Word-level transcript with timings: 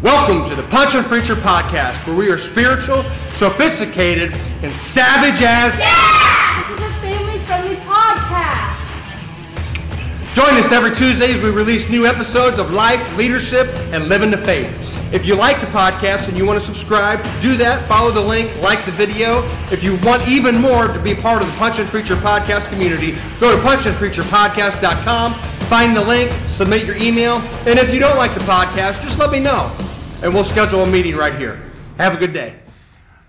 Welcome 0.00 0.48
to 0.48 0.54
the 0.54 0.62
Punch 0.68 0.94
and 0.94 1.04
Preacher 1.04 1.34
podcast, 1.34 2.06
where 2.06 2.14
we 2.14 2.30
are 2.30 2.38
spiritual, 2.38 3.02
sophisticated, 3.30 4.32
and 4.62 4.72
savage 4.72 5.42
as. 5.42 5.76
This 5.76 6.78
is 6.78 6.86
a 6.86 7.00
family 7.00 7.44
friendly 7.46 7.74
podcast. 7.78 8.86
Join 10.36 10.54
us 10.54 10.70
every 10.70 10.94
Tuesday 10.94 11.34
as 11.34 11.42
we 11.42 11.50
release 11.50 11.90
new 11.90 12.06
episodes 12.06 12.60
of 12.60 12.70
life, 12.70 13.16
leadership, 13.16 13.66
and 13.92 14.08
living 14.08 14.30
the 14.30 14.38
faith. 14.38 14.72
If 15.12 15.26
you 15.26 15.34
like 15.34 15.60
the 15.60 15.66
podcast 15.66 16.28
and 16.28 16.38
you 16.38 16.46
want 16.46 16.60
to 16.60 16.64
subscribe, 16.64 17.20
do 17.40 17.56
that. 17.56 17.88
Follow 17.88 18.12
the 18.12 18.20
link, 18.20 18.54
like 18.62 18.84
the 18.84 18.92
video. 18.92 19.42
If 19.72 19.82
you 19.82 19.96
want 20.04 20.28
even 20.28 20.60
more 20.60 20.86
to 20.86 21.00
be 21.00 21.16
part 21.16 21.42
of 21.42 21.50
the 21.50 21.56
Punch 21.56 21.80
and 21.80 21.88
Preacher 21.88 22.14
podcast 22.14 22.68
community, 22.70 23.16
go 23.40 23.50
to 23.50 23.60
punchandpreacherpodcast.com, 23.66 25.34
find 25.68 25.96
the 25.96 26.04
link, 26.04 26.30
submit 26.46 26.84
your 26.84 26.94
email, 26.98 27.38
and 27.66 27.80
if 27.80 27.92
you 27.92 27.98
don't 27.98 28.16
like 28.16 28.34
the 28.34 28.40
podcast, 28.40 29.02
just 29.02 29.18
let 29.18 29.32
me 29.32 29.40
know, 29.40 29.74
and 30.22 30.34
we'll 30.34 30.44
schedule 30.44 30.82
a 30.82 30.86
meeting 30.86 31.14
right 31.14 31.34
here. 31.36 31.62
Have 31.96 32.14
a 32.14 32.16
good 32.16 32.32
day. 32.32 32.56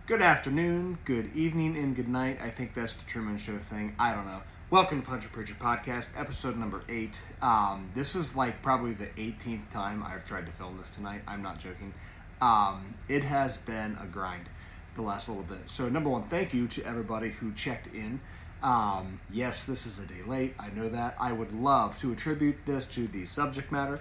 Good 0.07 0.23
afternoon, 0.23 0.97
good 1.05 1.35
evening, 1.35 1.77
and 1.77 1.95
good 1.95 2.09
night. 2.09 2.39
I 2.41 2.49
think 2.49 2.73
that's 2.73 2.93
the 2.95 3.03
Truman 3.05 3.37
Show 3.37 3.57
thing. 3.57 3.95
I 3.99 4.13
don't 4.13 4.25
know. 4.25 4.41
Welcome 4.71 5.01
to 5.01 5.07
Punch 5.07 5.23
and 5.23 5.31
Preacher 5.31 5.53
Podcast, 5.53 6.09
episode 6.17 6.57
number 6.57 6.81
eight. 6.89 7.21
Um, 7.43 7.91
this 7.93 8.15
is 8.15 8.35
like 8.35 8.63
probably 8.63 8.93
the 8.93 9.05
18th 9.05 9.69
time 9.69 10.03
I've 10.03 10.25
tried 10.25 10.47
to 10.47 10.51
film 10.51 10.77
this 10.77 10.89
tonight. 10.89 11.21
I'm 11.27 11.43
not 11.43 11.59
joking. 11.59 11.93
Um, 12.41 12.95
it 13.07 13.23
has 13.23 13.57
been 13.57 13.95
a 14.01 14.07
grind 14.07 14.49
the 14.95 15.03
last 15.03 15.29
little 15.29 15.43
bit. 15.43 15.69
So, 15.69 15.89
number 15.89 16.09
one, 16.09 16.23
thank 16.23 16.55
you 16.55 16.67
to 16.69 16.85
everybody 16.87 17.29
who 17.29 17.53
checked 17.53 17.93
in. 17.93 18.19
Um, 18.63 19.19
yes, 19.31 19.65
this 19.65 19.85
is 19.85 19.99
a 19.99 20.07
day 20.07 20.23
late. 20.25 20.55
I 20.59 20.69
know 20.71 20.89
that. 20.89 21.17
I 21.19 21.31
would 21.31 21.53
love 21.53 21.99
to 21.99 22.11
attribute 22.11 22.57
this 22.65 22.85
to 22.85 23.07
the 23.07 23.25
subject 23.25 23.71
matter 23.71 23.99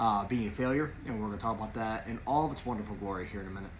uh, 0.00 0.24
being 0.24 0.48
a 0.48 0.50
failure, 0.50 0.90
and 1.04 1.20
we're 1.20 1.26
going 1.26 1.38
to 1.38 1.42
talk 1.42 1.56
about 1.58 1.74
that 1.74 2.06
in 2.08 2.18
all 2.26 2.46
of 2.46 2.52
its 2.52 2.64
wonderful 2.64 2.96
glory 2.96 3.26
here 3.26 3.42
in 3.42 3.46
a 3.46 3.50
minute. 3.50 3.70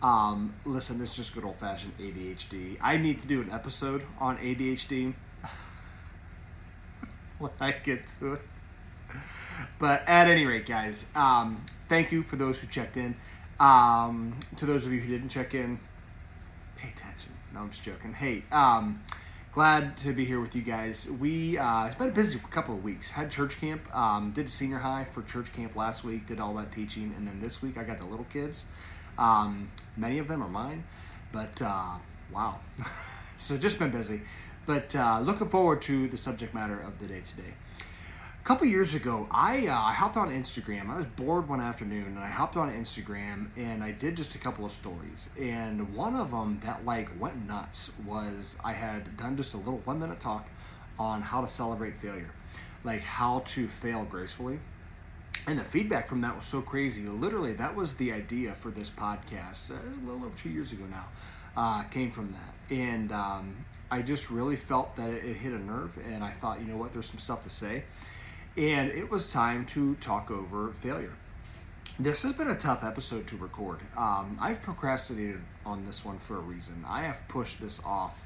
Um, 0.00 0.54
listen, 0.64 0.98
this 0.98 1.10
is 1.10 1.16
just 1.16 1.34
good 1.34 1.44
old 1.44 1.58
fashioned 1.58 1.98
ADHD. 1.98 2.76
I 2.80 2.96
need 2.96 3.20
to 3.22 3.26
do 3.26 3.42
an 3.42 3.50
episode 3.50 4.04
on 4.20 4.38
ADHD 4.38 5.14
when 7.38 7.50
I 7.58 7.72
get 7.72 8.06
to 8.20 8.34
it. 8.34 8.42
But 9.80 10.08
at 10.08 10.28
any 10.28 10.46
rate, 10.46 10.66
guys, 10.66 11.06
um, 11.16 11.64
thank 11.88 12.12
you 12.12 12.22
for 12.22 12.36
those 12.36 12.60
who 12.60 12.68
checked 12.68 12.96
in. 12.96 13.16
Um, 13.58 14.38
to 14.56 14.66
those 14.66 14.86
of 14.86 14.92
you 14.92 15.00
who 15.00 15.08
didn't 15.08 15.30
check 15.30 15.54
in, 15.54 15.80
pay 16.76 16.88
attention. 16.88 17.32
No, 17.52 17.60
I'm 17.60 17.70
just 17.70 17.82
joking. 17.82 18.12
Hey, 18.12 18.44
um, 18.52 19.02
glad 19.54 19.96
to 19.96 20.12
be 20.12 20.24
here 20.24 20.40
with 20.40 20.56
you 20.56 20.62
guys. 20.62 21.08
We 21.08 21.56
uh, 21.56 21.86
it's 21.86 21.94
been 21.94 22.08
a 22.08 22.12
busy 22.12 22.40
couple 22.50 22.74
of 22.74 22.82
weeks. 22.82 23.08
Had 23.08 23.30
church 23.30 23.60
camp, 23.60 23.82
um, 23.96 24.32
did 24.32 24.50
senior 24.50 24.78
high 24.78 25.04
for 25.04 25.22
church 25.22 25.52
camp 25.52 25.76
last 25.76 26.02
week. 26.02 26.26
Did 26.26 26.40
all 26.40 26.54
that 26.54 26.72
teaching, 26.72 27.14
and 27.16 27.26
then 27.26 27.40
this 27.40 27.62
week 27.62 27.78
I 27.78 27.84
got 27.84 27.98
the 27.98 28.04
little 28.04 28.26
kids. 28.32 28.64
Um, 29.16 29.70
many 29.96 30.18
of 30.18 30.26
them 30.26 30.42
are 30.42 30.48
mine, 30.48 30.82
but 31.30 31.62
uh, 31.62 31.96
wow. 32.32 32.58
so 33.36 33.56
just 33.56 33.78
been 33.78 33.92
busy, 33.92 34.22
but 34.66 34.94
uh, 34.96 35.20
looking 35.20 35.48
forward 35.48 35.82
to 35.82 36.08
the 36.08 36.16
subject 36.16 36.52
matter 36.52 36.80
of 36.80 36.98
the 36.98 37.06
day 37.06 37.20
today. 37.20 37.54
A 38.44 38.46
couple 38.46 38.66
years 38.66 38.94
ago, 38.94 39.26
I, 39.30 39.68
uh, 39.68 39.72
I 39.72 39.94
hopped 39.94 40.18
on 40.18 40.28
Instagram. 40.28 40.90
I 40.90 40.98
was 40.98 41.06
bored 41.06 41.48
one 41.48 41.62
afternoon, 41.62 42.08
and 42.08 42.18
I 42.18 42.26
hopped 42.26 42.58
on 42.58 42.70
Instagram 42.70 43.48
and 43.56 43.82
I 43.82 43.92
did 43.92 44.18
just 44.18 44.34
a 44.34 44.38
couple 44.38 44.66
of 44.66 44.72
stories. 44.72 45.30
And 45.40 45.94
one 45.94 46.14
of 46.14 46.30
them 46.30 46.60
that 46.62 46.84
like 46.84 47.08
went 47.18 47.46
nuts 47.46 47.90
was 48.06 48.58
I 48.62 48.74
had 48.74 49.16
done 49.16 49.38
just 49.38 49.54
a 49.54 49.56
little 49.56 49.80
one 49.86 49.98
minute 49.98 50.20
talk 50.20 50.46
on 50.98 51.22
how 51.22 51.40
to 51.40 51.48
celebrate 51.48 51.96
failure, 51.96 52.28
like 52.84 53.00
how 53.00 53.38
to 53.46 53.66
fail 53.66 54.04
gracefully. 54.04 54.60
And 55.46 55.58
the 55.58 55.64
feedback 55.64 56.06
from 56.06 56.20
that 56.20 56.36
was 56.36 56.44
so 56.44 56.60
crazy. 56.60 57.06
Literally, 57.06 57.54
that 57.54 57.74
was 57.74 57.94
the 57.94 58.12
idea 58.12 58.52
for 58.52 58.70
this 58.70 58.90
podcast. 58.90 59.70
Uh, 59.70 59.76
a 59.76 60.04
little 60.04 60.22
over 60.22 60.36
two 60.36 60.50
years 60.50 60.70
ago 60.70 60.84
now, 60.90 61.06
uh, 61.56 61.84
came 61.84 62.10
from 62.10 62.32
that. 62.32 62.74
And 62.76 63.10
um, 63.10 63.56
I 63.90 64.02
just 64.02 64.30
really 64.30 64.56
felt 64.56 64.96
that 64.96 65.08
it, 65.08 65.24
it 65.24 65.36
hit 65.38 65.54
a 65.54 65.58
nerve, 65.58 65.96
and 66.12 66.22
I 66.22 66.32
thought, 66.32 66.60
you 66.60 66.66
know 66.66 66.76
what, 66.76 66.92
there's 66.92 67.06
some 67.06 67.18
stuff 67.18 67.42
to 67.44 67.50
say 67.50 67.84
and 68.56 68.90
it 68.90 69.10
was 69.10 69.32
time 69.32 69.66
to 69.66 69.94
talk 69.96 70.30
over 70.30 70.72
failure. 70.74 71.12
This 71.98 72.22
has 72.22 72.32
been 72.32 72.50
a 72.50 72.56
tough 72.56 72.84
episode 72.84 73.26
to 73.28 73.36
record. 73.36 73.78
Um, 73.96 74.36
I've 74.40 74.62
procrastinated 74.62 75.40
on 75.64 75.84
this 75.84 76.04
one 76.04 76.18
for 76.18 76.36
a 76.36 76.40
reason. 76.40 76.84
I 76.86 77.02
have 77.02 77.26
pushed 77.28 77.60
this 77.60 77.80
off 77.84 78.24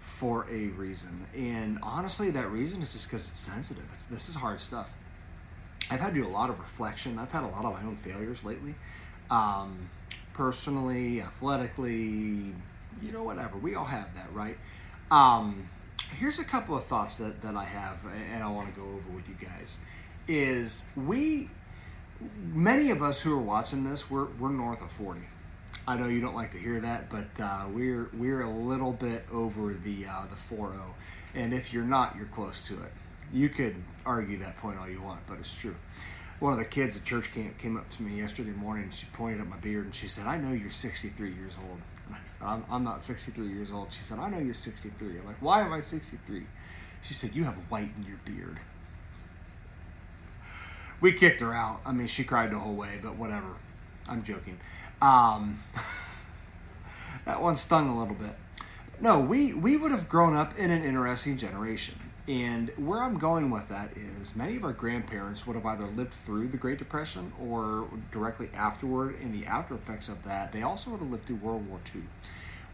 for 0.00 0.46
a 0.50 0.68
reason, 0.68 1.26
and 1.36 1.78
honestly, 1.82 2.30
that 2.30 2.50
reason 2.50 2.82
is 2.82 2.92
just 2.92 3.06
because 3.06 3.28
it's 3.28 3.40
sensitive. 3.40 3.84
It's 3.94 4.04
this 4.04 4.28
is 4.28 4.34
hard 4.34 4.60
stuff. 4.60 4.92
I've 5.90 6.00
had 6.00 6.14
to 6.14 6.20
do 6.20 6.26
a 6.26 6.28
lot 6.28 6.50
of 6.50 6.58
reflection. 6.58 7.18
I've 7.18 7.30
had 7.30 7.44
a 7.44 7.48
lot 7.48 7.64
of 7.64 7.74
my 7.74 7.82
own 7.86 7.96
failures 7.96 8.42
lately, 8.44 8.74
um, 9.30 9.88
personally, 10.32 11.22
athletically, 11.22 12.54
you 13.02 13.12
know, 13.12 13.22
whatever. 13.22 13.56
We 13.56 13.74
all 13.76 13.84
have 13.84 14.14
that, 14.14 14.32
right? 14.32 14.58
Um, 15.10 15.68
here's 16.18 16.38
a 16.38 16.44
couple 16.44 16.76
of 16.76 16.84
thoughts 16.84 17.18
that, 17.18 17.42
that 17.42 17.56
I 17.56 17.64
have 17.64 17.98
and 18.32 18.42
I 18.42 18.48
want 18.48 18.72
to 18.72 18.80
go 18.80 18.86
over 18.86 19.10
with 19.14 19.28
you 19.28 19.34
guys 19.40 19.80
is 20.28 20.84
we 20.96 21.50
many 22.52 22.90
of 22.90 23.02
us 23.02 23.20
who 23.20 23.32
are 23.32 23.42
watching 23.42 23.84
this 23.88 24.10
we're, 24.10 24.26
we're 24.38 24.50
north 24.50 24.82
of 24.82 24.90
40 24.92 25.20
I 25.86 25.96
know 25.96 26.08
you 26.08 26.20
don't 26.20 26.34
like 26.34 26.52
to 26.52 26.58
hear 26.58 26.80
that 26.80 27.10
but 27.10 27.42
uh, 27.42 27.66
we're 27.72 28.10
we're 28.14 28.42
a 28.42 28.50
little 28.50 28.92
bit 28.92 29.24
over 29.32 29.74
the 29.74 30.06
uh, 30.06 30.26
the 30.30 30.36
40 30.36 30.78
and 31.34 31.52
if 31.52 31.72
you're 31.72 31.84
not 31.84 32.16
you're 32.16 32.26
close 32.26 32.66
to 32.68 32.74
it. 32.74 32.92
You 33.32 33.48
could 33.48 33.74
argue 34.04 34.38
that 34.38 34.56
point 34.58 34.78
all 34.78 34.88
you 34.88 35.02
want 35.02 35.20
but 35.26 35.38
it's 35.38 35.54
true. 35.54 35.74
One 36.38 36.52
of 36.52 36.58
the 36.58 36.64
kids 36.64 36.96
at 36.96 37.04
church 37.04 37.32
camp 37.32 37.58
came 37.58 37.76
up 37.76 37.88
to 37.90 38.02
me 38.02 38.18
yesterday 38.18 38.50
morning 38.50 38.84
and 38.84 38.94
she 38.94 39.06
pointed 39.06 39.40
at 39.40 39.48
my 39.48 39.56
beard 39.56 39.84
and 39.84 39.94
she 39.94 40.08
said 40.08 40.26
I 40.26 40.38
know 40.38 40.52
you're 40.52 40.70
63 40.70 41.32
years 41.32 41.52
old 41.68 41.80
I'm, 42.42 42.64
I'm 42.70 42.84
not 42.84 43.02
63 43.02 43.48
years 43.48 43.70
old. 43.70 43.92
She 43.92 44.02
said, 44.02 44.18
I 44.18 44.28
know 44.28 44.38
you're 44.38 44.54
63. 44.54 45.18
I'm 45.18 45.26
like, 45.26 45.40
why 45.40 45.62
am 45.62 45.72
I 45.72 45.80
63? 45.80 46.44
She 47.02 47.14
said, 47.14 47.34
you 47.34 47.44
have 47.44 47.54
white 47.68 47.90
in 47.96 48.04
your 48.06 48.18
beard. 48.24 48.58
We 51.00 51.12
kicked 51.12 51.40
her 51.40 51.52
out. 51.52 51.80
I 51.84 51.92
mean, 51.92 52.06
she 52.06 52.24
cried 52.24 52.50
the 52.50 52.58
whole 52.58 52.74
way, 52.74 52.98
but 53.02 53.16
whatever. 53.16 53.54
I'm 54.08 54.22
joking. 54.22 54.58
Um, 55.02 55.60
that 57.24 57.42
one 57.42 57.56
stung 57.56 57.88
a 57.88 57.98
little 57.98 58.14
bit. 58.14 58.34
No, 59.00 59.20
we, 59.20 59.52
we 59.52 59.76
would 59.76 59.92
have 59.92 60.08
grown 60.08 60.36
up 60.36 60.58
in 60.58 60.70
an 60.70 60.82
interesting 60.84 61.36
generation. 61.36 61.96
And 62.28 62.70
where 62.76 63.02
I'm 63.02 63.18
going 63.18 63.50
with 63.50 63.68
that 63.68 63.90
is 63.96 64.34
many 64.34 64.56
of 64.56 64.64
our 64.64 64.72
grandparents 64.72 65.46
would 65.46 65.54
have 65.54 65.64
either 65.64 65.86
lived 65.86 66.12
through 66.12 66.48
the 66.48 66.56
Great 66.56 66.78
Depression 66.78 67.32
or 67.40 67.88
directly 68.10 68.48
afterward 68.52 69.20
in 69.20 69.32
the 69.32 69.46
after 69.46 69.74
effects 69.74 70.08
of 70.08 70.22
that. 70.24 70.50
They 70.50 70.62
also 70.62 70.90
would 70.90 71.00
have 71.00 71.10
lived 71.10 71.26
through 71.26 71.36
World 71.36 71.68
War 71.68 71.78
II 71.94 72.02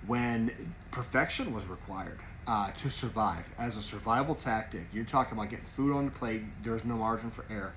when 0.07 0.75
perfection 0.91 1.55
was 1.55 1.67
required 1.67 2.19
uh, 2.47 2.71
to 2.73 2.89
survive 2.89 3.49
as 3.59 3.77
a 3.77 3.83
survival 3.83 4.35
tactic. 4.35 4.87
You're 4.93 5.05
talking 5.05 5.37
about 5.37 5.51
getting 5.51 5.67
food 5.67 5.95
on 5.95 6.07
the 6.07 6.11
plate, 6.11 6.43
there's 6.63 6.85
no 6.85 6.97
margin 6.97 7.31
for 7.31 7.45
error. 7.51 7.73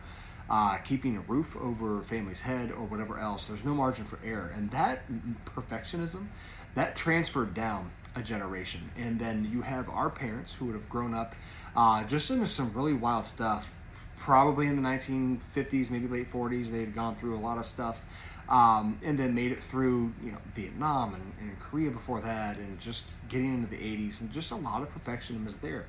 Uh, 0.47 0.77
keeping 0.77 1.17
a 1.17 1.21
roof 1.21 1.55
over 1.57 2.03
family's 2.03 2.39
head 2.39 2.71
or 2.71 2.85
whatever 2.85 3.17
else, 3.17 3.47
there's 3.47 3.65
no 3.65 3.73
margin 3.73 4.05
for 4.05 4.19
error. 4.23 4.51
And 4.55 4.69
that 4.71 5.01
perfectionism, 5.45 6.27
that 6.75 6.95
transferred 6.95 7.53
down 7.53 7.91
a 8.15 8.21
generation. 8.21 8.89
And 8.95 9.19
then 9.19 9.49
you 9.51 9.61
have 9.61 9.89
our 9.89 10.09
parents 10.09 10.53
who 10.53 10.65
would 10.65 10.75
have 10.75 10.87
grown 10.87 11.13
up 11.13 11.35
uh, 11.75 12.03
just 12.05 12.29
into 12.31 12.47
some 12.47 12.71
really 12.73 12.93
wild 12.93 13.25
stuff. 13.25 13.71
Probably 14.17 14.67
in 14.67 14.81
the 14.81 14.87
1950s, 14.87 15.91
maybe 15.91 16.07
late 16.07 16.31
40s, 16.31 16.71
they 16.71 16.79
had 16.79 16.95
gone 16.95 17.15
through 17.15 17.35
a 17.35 17.41
lot 17.41 17.57
of 17.57 17.65
stuff, 17.65 18.03
um, 18.49 18.99
and 19.03 19.19
then 19.19 19.35
made 19.35 19.51
it 19.51 19.61
through 19.61 20.13
you 20.23 20.31
know 20.31 20.37
Vietnam 20.55 21.13
and, 21.13 21.33
and 21.41 21.59
Korea 21.59 21.91
before 21.91 22.21
that, 22.21 22.57
and 22.57 22.79
just 22.79 23.03
getting 23.29 23.53
into 23.53 23.67
the 23.69 23.77
80s, 23.77 24.21
and 24.21 24.31
just 24.31 24.51
a 24.51 24.55
lot 24.55 24.81
of 24.81 24.89
perfectionism 24.93 25.47
is 25.47 25.57
there. 25.57 25.85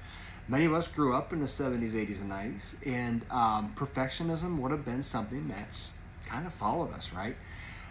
Many 0.49 0.65
of 0.65 0.75
us 0.75 0.87
grew 0.87 1.15
up 1.15 1.33
in 1.33 1.41
the 1.41 1.47
70s, 1.47 1.93
80s, 1.93 2.21
and 2.21 2.31
90s, 2.31 2.87
and 2.87 3.23
um, 3.31 3.73
perfectionism 3.75 4.59
would 4.59 4.71
have 4.71 4.85
been 4.85 5.03
something 5.03 5.49
that's 5.49 5.93
kind 6.27 6.47
of 6.47 6.53
followed 6.55 6.93
us, 6.93 7.13
right? 7.13 7.37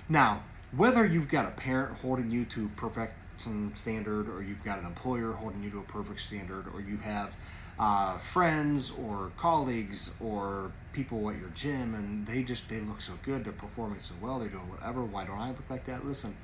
Now, 0.07 0.41
whether 0.75 1.05
you've 1.05 1.29
got 1.29 1.47
a 1.47 1.51
parent 1.51 1.97
holding 1.97 2.29
you 2.29 2.45
to 2.45 2.69
perfect 2.75 3.13
some 3.37 3.73
standard, 3.75 4.29
or 4.29 4.41
you've 4.41 4.63
got 4.63 4.79
an 4.79 4.85
employer 4.85 5.31
holding 5.33 5.63
you 5.63 5.69
to 5.71 5.79
a 5.79 5.83
perfect 5.83 6.21
standard, 6.21 6.65
or 6.73 6.79
you 6.79 6.97
have 6.97 7.35
uh, 7.77 8.17
friends 8.19 8.91
or 8.91 9.31
colleagues 9.37 10.13
or 10.21 10.71
people 10.93 11.29
at 11.29 11.37
your 11.37 11.49
gym 11.49 11.93
and 11.93 12.25
they 12.25 12.41
just 12.41 12.69
they 12.69 12.79
look 12.79 13.01
so 13.01 13.13
good. 13.23 13.43
They're 13.43 13.53
performing 13.53 13.99
so 13.99 14.13
well. 14.21 14.39
They're 14.39 14.49
doing 14.49 14.69
whatever. 14.69 15.03
Why 15.03 15.25
don't 15.25 15.37
i 15.37 15.49
look 15.49 15.69
like 15.69 15.85
that? 15.85 16.05
Listen 16.05 16.35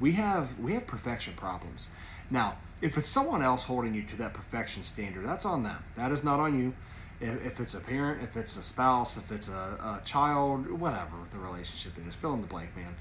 we 0.00 0.12
have 0.12 0.58
we 0.58 0.74
have 0.74 0.86
perfection 0.86 1.34
problems. 1.34 1.90
Now 2.30 2.56
if 2.80 2.98
it's 2.98 3.08
someone 3.08 3.42
else 3.42 3.64
holding 3.64 3.94
you 3.94 4.02
to 4.02 4.16
that 4.16 4.34
perfection 4.34 4.82
standard 4.82 5.24
that's 5.24 5.46
on 5.46 5.62
them. 5.62 5.82
That 5.96 6.12
is 6.12 6.24
not 6.24 6.40
on 6.40 6.58
you. 6.58 6.74
If, 7.20 7.60
it's 7.60 7.74
a 7.74 7.80
parent 7.80 8.22
if 8.22 8.36
it's 8.36 8.56
a 8.56 8.62
spouse 8.62 9.16
if 9.16 9.30
it's 9.30 9.48
a, 9.48 9.52
a 9.52 10.02
child 10.04 10.68
whatever 10.70 11.16
the 11.32 11.38
relationship 11.38 11.92
is 12.06 12.14
fill 12.14 12.34
in 12.34 12.40
the 12.40 12.46
blank 12.46 12.76
man. 12.76 12.94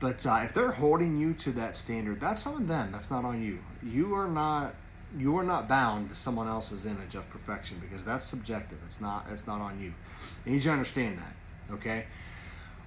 But 0.00 0.24
uh, 0.26 0.42
if 0.44 0.54
they're 0.54 0.72
holding 0.72 1.18
you 1.18 1.34
to 1.34 1.52
that 1.52 1.76
standard 1.76 2.20
that's 2.20 2.46
on 2.46 2.66
them. 2.66 2.90
That's 2.92 3.10
not 3.10 3.24
on 3.24 3.42
you. 3.42 3.58
You 3.82 4.14
are 4.14 4.28
not 4.28 4.74
you 5.16 5.38
are 5.38 5.44
not 5.44 5.68
bound 5.68 6.10
to 6.10 6.14
someone 6.14 6.48
else's 6.48 6.84
image 6.84 7.14
of 7.14 7.28
perfection 7.30 7.78
because 7.80 8.04
that's 8.04 8.24
subjective. 8.24 8.78
It's 8.86 9.00
not 9.00 9.26
it's 9.32 9.46
not 9.46 9.60
on 9.60 9.80
you. 9.80 9.92
I 10.44 10.50
need 10.50 10.56
you 10.56 10.60
to 10.62 10.70
understand 10.72 11.18
that. 11.18 11.74
Okay. 11.74 12.04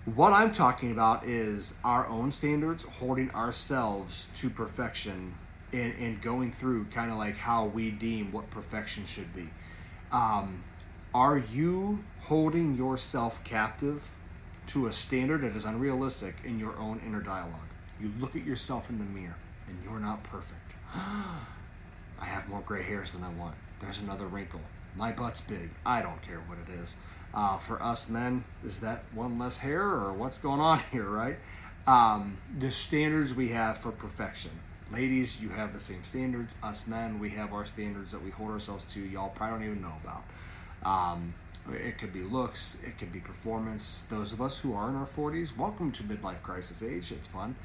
What 0.06 0.34
I'm 0.34 0.52
talking 0.52 0.92
about 0.92 1.28
is 1.28 1.76
our 1.84 2.08
own 2.08 2.32
standards, 2.32 2.84
holding 2.84 3.30
ourselves 3.32 4.28
to 4.38 4.50
perfection, 4.50 5.36
and, 5.74 5.94
and 6.00 6.22
going 6.22 6.52
through 6.52 6.86
kind 6.86 7.12
of 7.12 7.18
like 7.18 7.38
how 7.38 7.66
we 7.66 7.92
deem 7.92 8.32
what 8.32 8.50
perfection 8.50 9.06
should 9.06 9.34
be. 9.36 9.48
Um, 10.12 10.64
are 11.14 11.38
you 11.38 12.04
holding 12.22 12.76
yourself 12.76 13.44
captive 13.44 14.02
to 14.68 14.88
a 14.88 14.94
standard 14.94 15.42
that 15.42 15.56
is 15.56 15.66
unrealistic 15.66 16.36
in 16.46 16.58
your 16.60 16.78
own 16.78 17.00
inner 17.06 17.22
dialogue? 17.22 17.60
You 18.00 18.12
look 18.20 18.36
at 18.36 18.44
yourself 18.44 18.90
in 18.90 18.98
the 18.98 19.06
mirror 19.06 19.36
and 19.68 19.78
you're 19.84 20.00
not 20.00 20.24
perfect. 20.24 20.58
I 22.22 22.26
have 22.26 22.48
more 22.48 22.62
gray 22.62 22.84
hairs 22.84 23.12
than 23.12 23.24
I 23.24 23.30
want. 23.30 23.56
There's 23.80 24.00
another 24.00 24.28
wrinkle. 24.28 24.62
My 24.96 25.12
butt's 25.12 25.42
big. 25.42 25.72
I 25.86 26.02
don't 26.02 26.22
care 26.22 26.40
what 26.48 26.60
it 26.60 26.82
is. 26.82 26.96
Uh, 27.34 27.58
for 27.58 27.82
us 27.82 28.10
men, 28.10 28.44
is 28.66 28.82
that 28.82 29.04
one 29.14 29.40
less 29.40 29.58
hair 29.58 29.82
or 29.82 30.14
what's 30.14 30.38
going 30.38 30.60
on 30.60 30.84
here, 30.92 31.08
right? 31.08 31.38
Um, 31.88 32.38
the 32.60 32.72
standards 32.72 33.34
we 33.34 33.50
have 33.50 33.80
for 33.80 33.92
perfection. 33.92 34.52
Ladies, 34.92 35.42
you 35.42 35.50
have 35.50 35.74
the 35.74 35.80
same 35.80 36.04
standards. 36.04 36.56
Us 36.62 36.86
men, 36.86 37.20
we 37.20 37.30
have 37.32 37.54
our 37.54 37.66
standards 37.66 38.12
that 38.12 38.22
we 38.22 38.30
hold 38.30 38.52
ourselves 38.52 38.84
to. 38.94 39.00
Y'all 39.00 39.30
probably 39.30 39.60
don't 39.60 39.68
even 39.68 39.82
know 39.82 39.94
about. 40.04 40.24
Um, 40.84 41.34
it 41.72 41.98
could 41.98 42.12
be 42.12 42.22
looks, 42.22 42.78
it 42.86 42.98
could 42.98 43.14
be 43.14 43.20
performance. 43.20 44.06
Those 44.10 44.34
of 44.34 44.42
us 44.42 44.60
who 44.60 44.74
are 44.74 44.90
in 44.90 44.96
our 44.96 45.08
40s, 45.08 45.56
welcome 45.56 45.92
to 45.94 46.04
midlife 46.04 46.42
crisis 46.42 46.84
age. 46.84 47.12
It's 47.12 47.28
fun. 47.28 47.56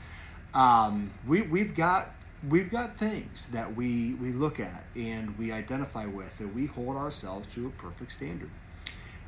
Um, 0.54 1.10
we, 1.26 1.42
we've 1.42 1.74
got 1.74 2.14
we've 2.48 2.70
got 2.70 2.96
things 2.96 3.46
that 3.48 3.74
we 3.74 4.14
we 4.14 4.32
look 4.32 4.60
at 4.60 4.84
and 4.94 5.36
we 5.38 5.52
identify 5.52 6.06
with, 6.06 6.38
and 6.40 6.54
we 6.54 6.66
hold 6.66 6.96
ourselves 6.96 7.52
to 7.54 7.66
a 7.66 7.70
perfect 7.70 8.12
standard. 8.12 8.50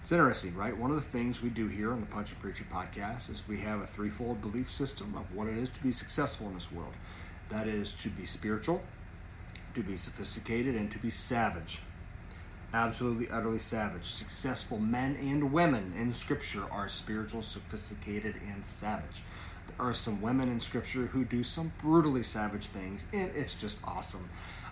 It's 0.00 0.12
interesting, 0.12 0.54
right? 0.54 0.76
One 0.76 0.90
of 0.90 0.96
the 0.96 1.10
things 1.10 1.42
we 1.42 1.50
do 1.50 1.68
here 1.68 1.92
on 1.92 2.00
the 2.00 2.06
Punch 2.06 2.30
and 2.30 2.40
Preacher 2.40 2.64
podcast 2.72 3.30
is 3.30 3.42
we 3.48 3.58
have 3.58 3.80
a 3.80 3.86
threefold 3.86 4.40
belief 4.40 4.72
system 4.72 5.14
of 5.16 5.34
what 5.34 5.48
it 5.48 5.58
is 5.58 5.68
to 5.70 5.82
be 5.82 5.92
successful 5.92 6.46
in 6.48 6.54
this 6.54 6.70
world. 6.72 6.94
That 7.50 7.66
is 7.66 7.92
to 7.94 8.08
be 8.08 8.24
spiritual, 8.24 8.80
to 9.74 9.82
be 9.82 9.96
sophisticated, 9.96 10.76
and 10.76 10.90
to 10.92 10.98
be 10.98 11.10
savage. 11.10 11.80
Absolutely, 12.72 13.28
utterly 13.30 13.58
savage. 13.58 14.04
Successful 14.04 14.78
men 14.78 15.16
and 15.16 15.52
women 15.52 15.94
in 15.96 16.12
Scripture 16.12 16.64
are 16.70 16.88
spiritual, 16.88 17.42
sophisticated, 17.42 18.36
and 18.52 18.64
savage. 18.64 19.22
Are 19.78 19.94
some 19.94 20.20
women 20.20 20.48
in 20.48 20.60
Scripture 20.60 21.06
who 21.06 21.24
do 21.24 21.44
some 21.44 21.72
brutally 21.80 22.22
savage 22.22 22.66
things, 22.66 23.06
and 23.12 23.30
it's 23.36 23.54
just 23.54 23.78
awesome. 23.84 24.28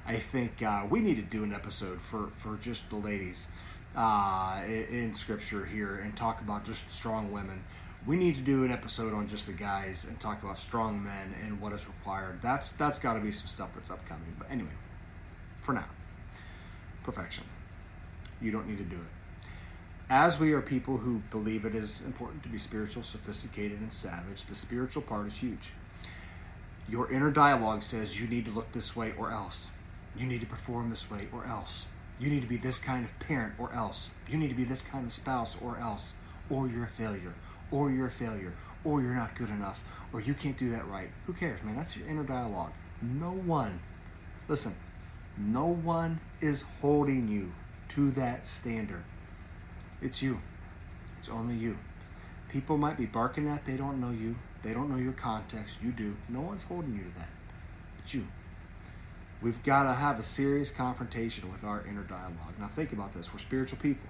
I 0.06 0.16
think 0.16 0.62
uh, 0.62 0.86
we 0.88 1.00
need 1.00 1.16
to 1.16 1.22
do 1.22 1.44
an 1.44 1.52
episode 1.52 2.00
for, 2.00 2.28
for 2.38 2.56
just 2.56 2.90
the 2.90 2.96
ladies 2.96 3.48
uh, 3.96 4.62
in 4.66 5.14
Scripture 5.14 5.64
here 5.64 5.96
and 5.96 6.16
talk 6.16 6.40
about 6.40 6.64
just 6.64 6.90
strong 6.90 7.32
women 7.32 7.62
we 8.06 8.16
need 8.16 8.36
to 8.36 8.40
do 8.40 8.64
an 8.64 8.70
episode 8.70 9.12
on 9.12 9.26
just 9.26 9.46
the 9.46 9.52
guys 9.52 10.04
and 10.04 10.18
talk 10.20 10.42
about 10.42 10.58
strong 10.58 11.02
men 11.02 11.34
and 11.42 11.60
what 11.60 11.72
is 11.72 11.86
required. 11.86 12.40
That's 12.40 12.72
that's 12.72 12.98
got 12.98 13.14
to 13.14 13.20
be 13.20 13.32
some 13.32 13.48
stuff 13.48 13.70
that's 13.74 13.90
upcoming. 13.90 14.34
But 14.38 14.50
anyway, 14.50 14.70
for 15.60 15.72
now, 15.72 15.86
perfection. 17.02 17.44
You 18.40 18.52
don't 18.52 18.68
need 18.68 18.78
to 18.78 18.84
do 18.84 18.96
it. 18.96 19.25
As 20.08 20.38
we 20.38 20.52
are 20.52 20.62
people 20.62 20.96
who 20.96 21.20
believe 21.30 21.64
it 21.64 21.74
is 21.74 22.02
important 22.04 22.42
to 22.44 22.48
be 22.48 22.58
spiritual, 22.58 23.02
sophisticated, 23.02 23.80
and 23.80 23.92
savage, 23.92 24.44
the 24.44 24.54
spiritual 24.54 25.02
part 25.02 25.26
is 25.26 25.36
huge. 25.36 25.72
Your 26.88 27.10
inner 27.10 27.30
dialogue 27.30 27.82
says 27.82 28.18
you 28.20 28.28
need 28.28 28.44
to 28.44 28.52
look 28.52 28.70
this 28.72 28.94
way 28.94 29.14
or 29.18 29.32
else. 29.32 29.70
You 30.16 30.26
need 30.26 30.40
to 30.40 30.46
perform 30.46 30.90
this 30.90 31.10
way 31.10 31.28
or 31.32 31.44
else. 31.44 31.86
You 32.20 32.30
need 32.30 32.42
to 32.42 32.48
be 32.48 32.56
this 32.56 32.78
kind 32.78 33.04
of 33.04 33.18
parent 33.18 33.54
or 33.58 33.72
else. 33.72 34.10
You 34.30 34.38
need 34.38 34.48
to 34.48 34.54
be 34.54 34.64
this 34.64 34.82
kind 34.82 35.04
of 35.04 35.12
spouse 35.12 35.56
or 35.60 35.76
else. 35.78 36.14
Or 36.50 36.68
you're 36.68 36.84
a 36.84 36.88
failure 36.88 37.34
or 37.70 37.90
you're 37.90 38.06
a 38.06 38.10
failure, 38.10 38.52
or 38.84 39.02
you're 39.02 39.14
not 39.14 39.34
good 39.34 39.50
enough, 39.50 39.82
or 40.12 40.20
you 40.20 40.34
can't 40.34 40.56
do 40.56 40.70
that 40.70 40.86
right. 40.88 41.10
Who 41.26 41.32
cares, 41.32 41.62
man? 41.62 41.76
That's 41.76 41.96
your 41.96 42.08
inner 42.08 42.22
dialogue. 42.22 42.72
No 43.02 43.30
one, 43.30 43.80
listen, 44.48 44.74
no 45.36 45.66
one 45.66 46.20
is 46.40 46.64
holding 46.80 47.28
you 47.28 47.52
to 47.88 48.10
that 48.12 48.46
standard. 48.46 49.02
It's 50.02 50.22
you. 50.22 50.40
It's 51.18 51.28
only 51.28 51.54
you. 51.54 51.76
People 52.50 52.76
might 52.76 52.96
be 52.96 53.06
barking 53.06 53.48
at, 53.48 53.64
they 53.64 53.76
don't 53.76 54.00
know 54.00 54.10
you. 54.10 54.36
They 54.62 54.72
don't 54.72 54.90
know 54.90 54.96
your 54.96 55.12
context. 55.12 55.78
You 55.82 55.92
do. 55.92 56.16
No 56.28 56.40
one's 56.40 56.62
holding 56.62 56.94
you 56.94 57.02
to 57.02 57.18
that. 57.18 57.28
It's 57.98 58.14
you. 58.14 58.26
We've 59.42 59.62
got 59.62 59.84
to 59.84 59.92
have 59.92 60.18
a 60.18 60.22
serious 60.22 60.70
confrontation 60.70 61.52
with 61.52 61.64
our 61.64 61.84
inner 61.86 62.02
dialogue. 62.02 62.54
Now, 62.58 62.68
think 62.68 62.92
about 62.92 63.14
this. 63.14 63.32
We're 63.32 63.38
spiritual 63.38 63.78
people. 63.78 64.08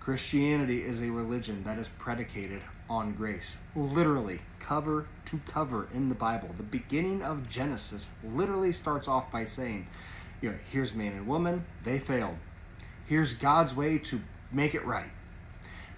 Christianity 0.00 0.82
is 0.82 1.00
a 1.02 1.10
religion 1.10 1.64
that 1.64 1.78
is 1.78 1.88
predicated 1.88 2.60
on 2.88 3.12
grace. 3.12 3.58
Literally, 3.76 4.40
cover 4.58 5.06
to 5.26 5.40
cover 5.46 5.88
in 5.94 6.08
the 6.08 6.14
Bible. 6.14 6.50
The 6.56 6.62
beginning 6.62 7.22
of 7.22 7.48
Genesis 7.48 8.10
literally 8.24 8.72
starts 8.72 9.08
off 9.08 9.30
by 9.30 9.44
saying, 9.44 9.86
you 10.40 10.50
know, 10.50 10.58
here's 10.70 10.94
man 10.94 11.12
and 11.12 11.26
woman, 11.26 11.64
they 11.84 11.98
failed. 11.98 12.36
Here's 13.06 13.34
God's 13.34 13.74
way 13.74 13.98
to 13.98 14.20
make 14.52 14.74
it 14.74 14.84
right. 14.84 15.10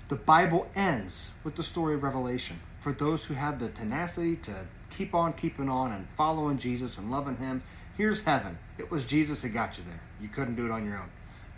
The 0.08 0.16
Bible 0.16 0.69
ends 0.75 1.31
with 1.44 1.56
the 1.56 1.62
story 1.62 1.94
of 1.94 2.02
Revelation. 2.02 2.58
For 2.81 2.93
those 2.93 3.25
who 3.25 3.34
have 3.34 3.58
the 3.58 3.69
tenacity 3.69 4.37
to 4.37 4.66
keep 4.90 5.14
on 5.14 5.32
keeping 5.32 5.69
on 5.69 5.93
and 5.93 6.06
following 6.16 6.58
Jesus 6.58 6.99
and 6.99 7.10
loving 7.10 7.37
Him, 7.37 7.62
here's 7.96 8.22
heaven. 8.22 8.58
It 8.78 8.90
was 8.90 9.04
Jesus 9.04 9.43
that 9.43 9.50
got 9.50 9.78
you 9.78 9.84
there. 9.84 10.00
You 10.20 10.28
couldn't 10.28 10.56
do 10.56 10.66
it 10.66 10.70
on 10.70 10.84
your 10.84 10.99
own. 10.99 11.10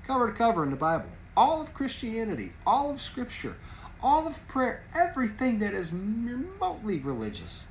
Cover 0.06 0.30
to 0.30 0.36
cover 0.36 0.62
in 0.62 0.70
the 0.70 0.76
Bible 0.76 1.08
all 1.36 1.60
of 1.60 1.74
Christianity, 1.74 2.52
all 2.64 2.90
of 2.90 3.00
Scripture, 3.00 3.56
all 4.00 4.26
of 4.26 4.46
prayer, 4.46 4.84
everything 4.94 5.58
that 5.60 5.74
is 5.74 5.92
remotely 5.92 6.98
religious 6.98 7.66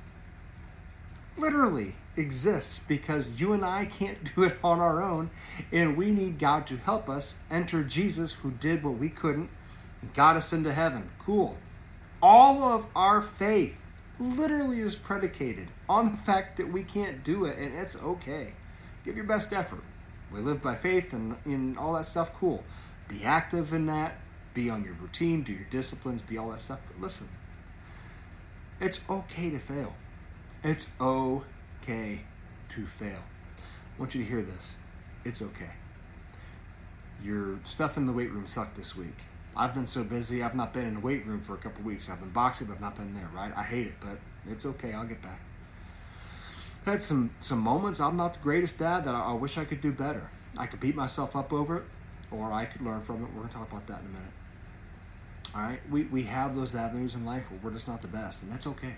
literally 1.36 1.94
exists 2.16 2.80
because 2.86 3.28
you 3.40 3.52
and 3.52 3.64
I 3.64 3.86
can't 3.86 4.34
do 4.34 4.44
it 4.44 4.56
on 4.62 4.80
our 4.80 5.02
own, 5.02 5.30
and 5.72 5.96
we 5.96 6.10
need 6.10 6.38
God 6.38 6.66
to 6.68 6.76
help 6.76 7.08
us 7.08 7.38
enter 7.50 7.82
Jesus, 7.82 8.32
who 8.32 8.50
did 8.50 8.82
what 8.82 8.98
we 8.98 9.08
couldn't 9.08 9.50
and 10.02 10.14
got 10.14 10.36
us 10.36 10.52
into 10.52 10.72
heaven. 10.72 11.10
Cool. 11.24 11.56
All 12.22 12.62
of 12.62 12.86
our 12.94 13.20
faith 13.22 13.76
literally 14.18 14.80
is 14.80 14.94
predicated 14.94 15.68
on 15.88 16.12
the 16.12 16.16
fact 16.18 16.58
that 16.58 16.72
we 16.72 16.82
can't 16.82 17.24
do 17.24 17.46
it, 17.46 17.58
and 17.58 17.74
it's 17.74 17.96
okay. 17.96 18.52
Give 19.04 19.16
your 19.16 19.26
best 19.26 19.52
effort. 19.52 19.82
We 20.32 20.40
live 20.40 20.62
by 20.62 20.74
faith 20.74 21.12
and 21.12 21.36
in 21.44 21.76
all 21.76 21.92
that 21.94 22.06
stuff, 22.06 22.32
cool. 22.38 22.64
Be 23.08 23.24
active 23.24 23.72
in 23.72 23.86
that. 23.86 24.18
Be 24.54 24.70
on 24.70 24.84
your 24.84 24.94
routine. 24.94 25.42
Do 25.42 25.52
your 25.52 25.66
disciplines. 25.70 26.22
Be 26.22 26.38
all 26.38 26.50
that 26.50 26.60
stuff. 26.60 26.80
But 26.88 27.00
listen, 27.00 27.28
it's 28.80 29.00
okay 29.08 29.50
to 29.50 29.58
fail. 29.58 29.92
It's 30.62 30.88
okay 31.00 31.44
to 31.86 32.86
fail. 32.86 33.18
I 33.18 34.00
want 34.00 34.14
you 34.14 34.22
to 34.22 34.28
hear 34.28 34.42
this. 34.42 34.76
It's 35.24 35.42
okay. 35.42 35.70
Your 37.22 37.58
stuff 37.64 37.96
in 37.96 38.06
the 38.06 38.12
weight 38.12 38.30
room 38.30 38.46
sucked 38.46 38.76
this 38.76 38.96
week. 38.96 39.16
I've 39.56 39.74
been 39.74 39.86
so 39.86 40.02
busy, 40.02 40.42
I've 40.42 40.56
not 40.56 40.72
been 40.72 40.86
in 40.86 40.94
the 40.94 41.00
weight 41.00 41.24
room 41.26 41.40
for 41.40 41.54
a 41.54 41.58
couple 41.58 41.84
weeks. 41.84 42.10
I've 42.10 42.18
been 42.18 42.30
boxing, 42.30 42.66
but 42.66 42.74
I've 42.74 42.80
not 42.80 42.96
been 42.96 43.14
there, 43.14 43.28
right? 43.34 43.52
I 43.56 43.62
hate 43.62 43.86
it, 43.86 43.94
but 44.00 44.18
it's 44.50 44.66
okay. 44.66 44.92
I'll 44.92 45.06
get 45.06 45.22
back. 45.22 45.40
I've 46.80 46.94
had 46.94 47.02
some 47.02 47.30
some 47.40 47.60
moments. 47.60 48.00
I'm 48.00 48.16
not 48.16 48.34
the 48.34 48.40
greatest 48.40 48.78
dad 48.78 49.04
that 49.04 49.14
I, 49.14 49.20
I 49.20 49.32
wish 49.34 49.56
I 49.56 49.64
could 49.64 49.80
do 49.80 49.92
better. 49.92 50.28
I 50.56 50.66
could 50.66 50.80
beat 50.80 50.96
myself 50.96 51.36
up 51.36 51.52
over 51.52 51.78
it 51.78 51.84
or 52.30 52.52
I 52.52 52.64
could 52.64 52.82
learn 52.82 53.00
from 53.00 53.16
it. 53.16 53.28
We're 53.32 53.40
going 53.40 53.48
to 53.48 53.54
talk 53.54 53.70
about 53.70 53.86
that 53.86 54.00
in 54.00 54.06
a 54.06 54.08
minute. 54.08 54.32
All 55.54 55.62
right, 55.62 55.80
we, 55.90 56.02
we 56.04 56.24
have 56.24 56.56
those 56.56 56.74
avenues 56.74 57.14
in 57.14 57.24
life 57.24 57.48
where 57.50 57.60
we're 57.62 57.70
just 57.70 57.86
not 57.86 58.02
the 58.02 58.08
best, 58.08 58.42
and 58.42 58.50
that's 58.50 58.66
okay. 58.66 58.96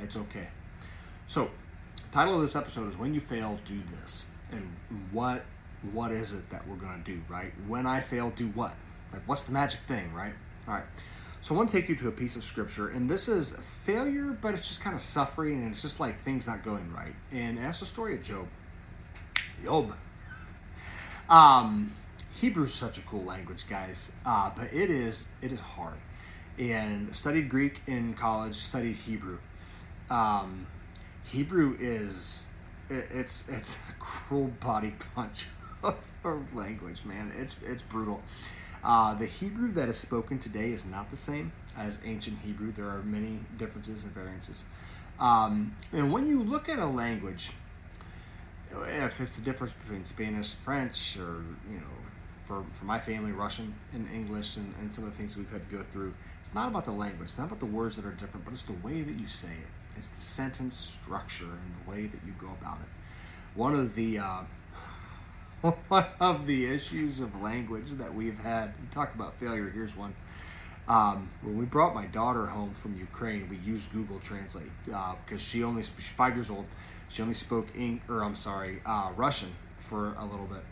It's 0.00 0.16
okay. 0.16 0.48
So, 1.28 1.50
title 2.12 2.34
of 2.34 2.42
this 2.42 2.54
episode 2.54 2.88
is 2.90 2.96
"When 2.96 3.14
You 3.14 3.20
Fail, 3.20 3.58
Do 3.64 3.80
This," 4.00 4.24
and 4.52 4.70
what 5.10 5.44
what 5.92 6.12
is 6.12 6.32
it 6.32 6.48
that 6.50 6.66
we're 6.68 6.76
going 6.76 7.02
to 7.02 7.10
do, 7.10 7.20
right? 7.28 7.52
When 7.66 7.86
I 7.86 8.00
fail, 8.00 8.30
do 8.30 8.46
what? 8.48 8.74
Like, 9.12 9.22
what's 9.26 9.42
the 9.44 9.52
magic 9.52 9.80
thing, 9.88 10.12
right? 10.14 10.32
All 10.68 10.74
right. 10.74 10.84
So 11.40 11.54
I 11.54 11.58
want 11.58 11.70
to 11.70 11.76
take 11.76 11.88
you 11.88 11.96
to 11.96 12.08
a 12.08 12.12
piece 12.12 12.36
of 12.36 12.44
scripture, 12.44 12.88
and 12.88 13.10
this 13.10 13.26
is 13.26 13.56
failure, 13.84 14.26
but 14.40 14.54
it's 14.54 14.68
just 14.68 14.80
kind 14.80 14.94
of 14.94 15.02
suffering, 15.02 15.64
and 15.64 15.72
it's 15.72 15.82
just 15.82 15.98
like 15.98 16.22
things 16.22 16.46
not 16.46 16.64
going 16.64 16.92
right. 16.92 17.14
And 17.32 17.58
that's 17.58 17.80
the 17.80 17.86
story 17.86 18.14
of 18.14 18.22
Job. 18.22 18.46
Job. 19.64 19.92
Um, 21.28 21.92
Hebrew 22.34 22.64
is 22.64 22.74
such 22.74 22.98
a 22.98 23.00
cool 23.02 23.24
language, 23.24 23.68
guys, 23.68 24.12
uh, 24.24 24.50
but 24.56 24.72
it 24.72 24.90
is 24.90 25.26
it 25.40 25.50
is 25.50 25.60
hard. 25.60 25.96
And 26.58 27.14
studied 27.16 27.48
Greek 27.48 27.80
in 27.86 28.14
college, 28.14 28.54
studied 28.54 28.96
Hebrew. 28.96 29.38
Um, 30.10 30.66
Hebrew 31.24 31.76
is 31.78 32.48
it, 32.90 33.08
it's 33.12 33.48
it's 33.48 33.74
a 33.74 33.92
cruel 34.00 34.50
body 34.60 34.94
punch 35.14 35.46
of 35.82 36.54
language, 36.54 37.04
man. 37.04 37.32
It's 37.38 37.56
it's 37.64 37.82
brutal. 37.82 38.22
Uh, 38.84 39.14
the 39.14 39.26
Hebrew 39.26 39.72
that 39.72 39.88
is 39.88 39.96
spoken 39.96 40.38
today 40.38 40.72
is 40.72 40.84
not 40.86 41.10
the 41.10 41.16
same 41.16 41.52
as 41.76 41.98
ancient 42.04 42.38
Hebrew. 42.40 42.72
There 42.72 42.88
are 42.88 43.02
many 43.02 43.38
differences 43.56 44.02
and 44.04 44.12
variances. 44.12 44.64
Um, 45.20 45.76
and 45.92 46.12
when 46.12 46.26
you 46.26 46.42
look 46.42 46.68
at 46.68 46.80
a 46.80 46.86
language, 46.86 47.52
if 48.86 49.20
it's 49.20 49.36
the 49.36 49.42
difference 49.42 49.72
between 49.74 50.02
Spanish, 50.04 50.54
French, 50.64 51.16
or 51.16 51.44
you 51.70 51.76
know 51.76 51.86
for, 52.44 52.64
for 52.74 52.84
my 52.84 52.98
family, 52.98 53.32
Russian 53.32 53.74
and 53.92 54.08
English, 54.12 54.56
and, 54.56 54.74
and 54.80 54.92
some 54.92 55.04
of 55.04 55.12
the 55.12 55.16
things 55.16 55.36
we've 55.36 55.50
had 55.50 55.68
to 55.70 55.76
go 55.76 55.82
through. 55.90 56.12
It's 56.40 56.54
not 56.54 56.68
about 56.68 56.84
the 56.84 56.92
language, 56.92 57.30
it's 57.30 57.38
not 57.38 57.46
about 57.46 57.60
the 57.60 57.66
words 57.66 57.96
that 57.96 58.04
are 58.04 58.12
different, 58.12 58.44
but 58.44 58.52
it's 58.52 58.62
the 58.62 58.72
way 58.84 59.02
that 59.02 59.18
you 59.18 59.28
say 59.28 59.48
it. 59.48 59.81
It's 59.96 60.08
the 60.08 60.20
sentence 60.20 60.76
structure 60.76 61.44
and 61.44 61.74
the 61.84 61.90
way 61.90 62.06
that 62.06 62.20
you 62.26 62.32
go 62.40 62.48
about 62.60 62.78
it. 62.78 62.88
One 63.54 63.74
of 63.74 63.94
the 63.94 64.18
uh, 64.18 64.40
one 65.88 66.06
of 66.20 66.46
the 66.46 66.66
issues 66.66 67.20
of 67.20 67.40
language 67.40 67.90
that 67.92 68.14
we've 68.14 68.38
had. 68.38 68.72
We 68.80 68.88
talk 68.90 69.14
about 69.14 69.34
failure. 69.38 69.70
Here's 69.70 69.96
one. 69.96 70.14
Um, 70.88 71.30
when 71.42 71.58
we 71.58 71.64
brought 71.64 71.94
my 71.94 72.06
daughter 72.06 72.44
home 72.44 72.74
from 72.74 72.96
Ukraine, 72.98 73.48
we 73.48 73.56
used 73.58 73.92
Google 73.92 74.18
Translate 74.18 74.70
because 74.84 75.16
uh, 75.32 75.38
she 75.38 75.62
only 75.62 75.82
she's 75.82 76.08
five 76.08 76.34
years 76.34 76.50
old. 76.50 76.66
She 77.08 77.22
only 77.22 77.34
spoke 77.34 77.68
Eng- 77.76 78.00
or 78.08 78.24
I'm 78.24 78.34
sorry, 78.34 78.80
uh, 78.84 79.12
Russian 79.16 79.50
for 79.78 80.14
a 80.18 80.24
little 80.24 80.46
bit. 80.46 80.64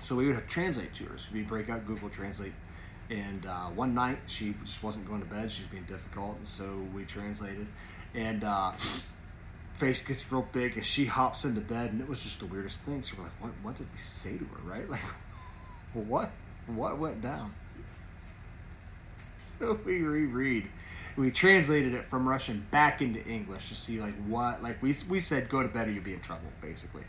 So 0.00 0.14
we 0.14 0.26
would 0.26 0.36
have 0.36 0.46
translate 0.46 0.94
to 0.94 1.04
her. 1.04 1.18
So 1.18 1.30
we 1.32 1.42
break 1.42 1.68
out 1.70 1.86
Google 1.86 2.10
Translate. 2.10 2.52
And 3.10 3.44
uh, 3.44 3.66
one 3.68 3.94
night 3.94 4.18
she 4.26 4.54
just 4.64 4.82
wasn't 4.82 5.06
going 5.08 5.20
to 5.20 5.26
bed. 5.26 5.50
She 5.50 5.62
was 5.62 5.70
being 5.70 5.84
difficult, 5.84 6.36
and 6.38 6.48
so 6.48 6.64
we 6.94 7.04
translated. 7.04 7.66
And 8.14 8.44
uh, 8.44 8.72
face 9.78 10.02
gets 10.02 10.30
real 10.30 10.46
big 10.52 10.78
as 10.78 10.86
she 10.86 11.04
hops 11.04 11.44
into 11.44 11.60
bed, 11.60 11.92
and 11.92 12.00
it 12.00 12.08
was 12.08 12.22
just 12.22 12.40
the 12.40 12.46
weirdest 12.46 12.80
thing. 12.80 13.02
So 13.02 13.16
we're 13.18 13.24
like, 13.24 13.32
"What? 13.40 13.52
What 13.62 13.76
did 13.76 13.88
we 13.92 13.98
say 13.98 14.36
to 14.36 14.44
her? 14.44 14.70
Right? 14.70 14.88
Like, 15.94 16.06
what? 16.08 16.30
What 16.66 16.98
went 16.98 17.22
down?" 17.22 17.54
So 19.38 19.78
we 19.84 20.02
reread. 20.02 20.68
We 21.16 21.30
translated 21.30 21.94
it 21.94 22.08
from 22.08 22.28
Russian 22.28 22.66
back 22.70 23.00
into 23.00 23.24
English 23.24 23.68
to 23.68 23.76
see 23.76 24.00
like 24.00 24.14
what 24.26 24.62
like 24.62 24.82
we 24.82 24.94
we 25.08 25.20
said 25.20 25.48
go 25.48 25.62
to 25.62 25.68
bed 25.68 25.88
or 25.88 25.92
you'll 25.92 26.02
be 26.02 26.14
in 26.14 26.20
trouble 26.20 26.48
basically. 26.60 27.04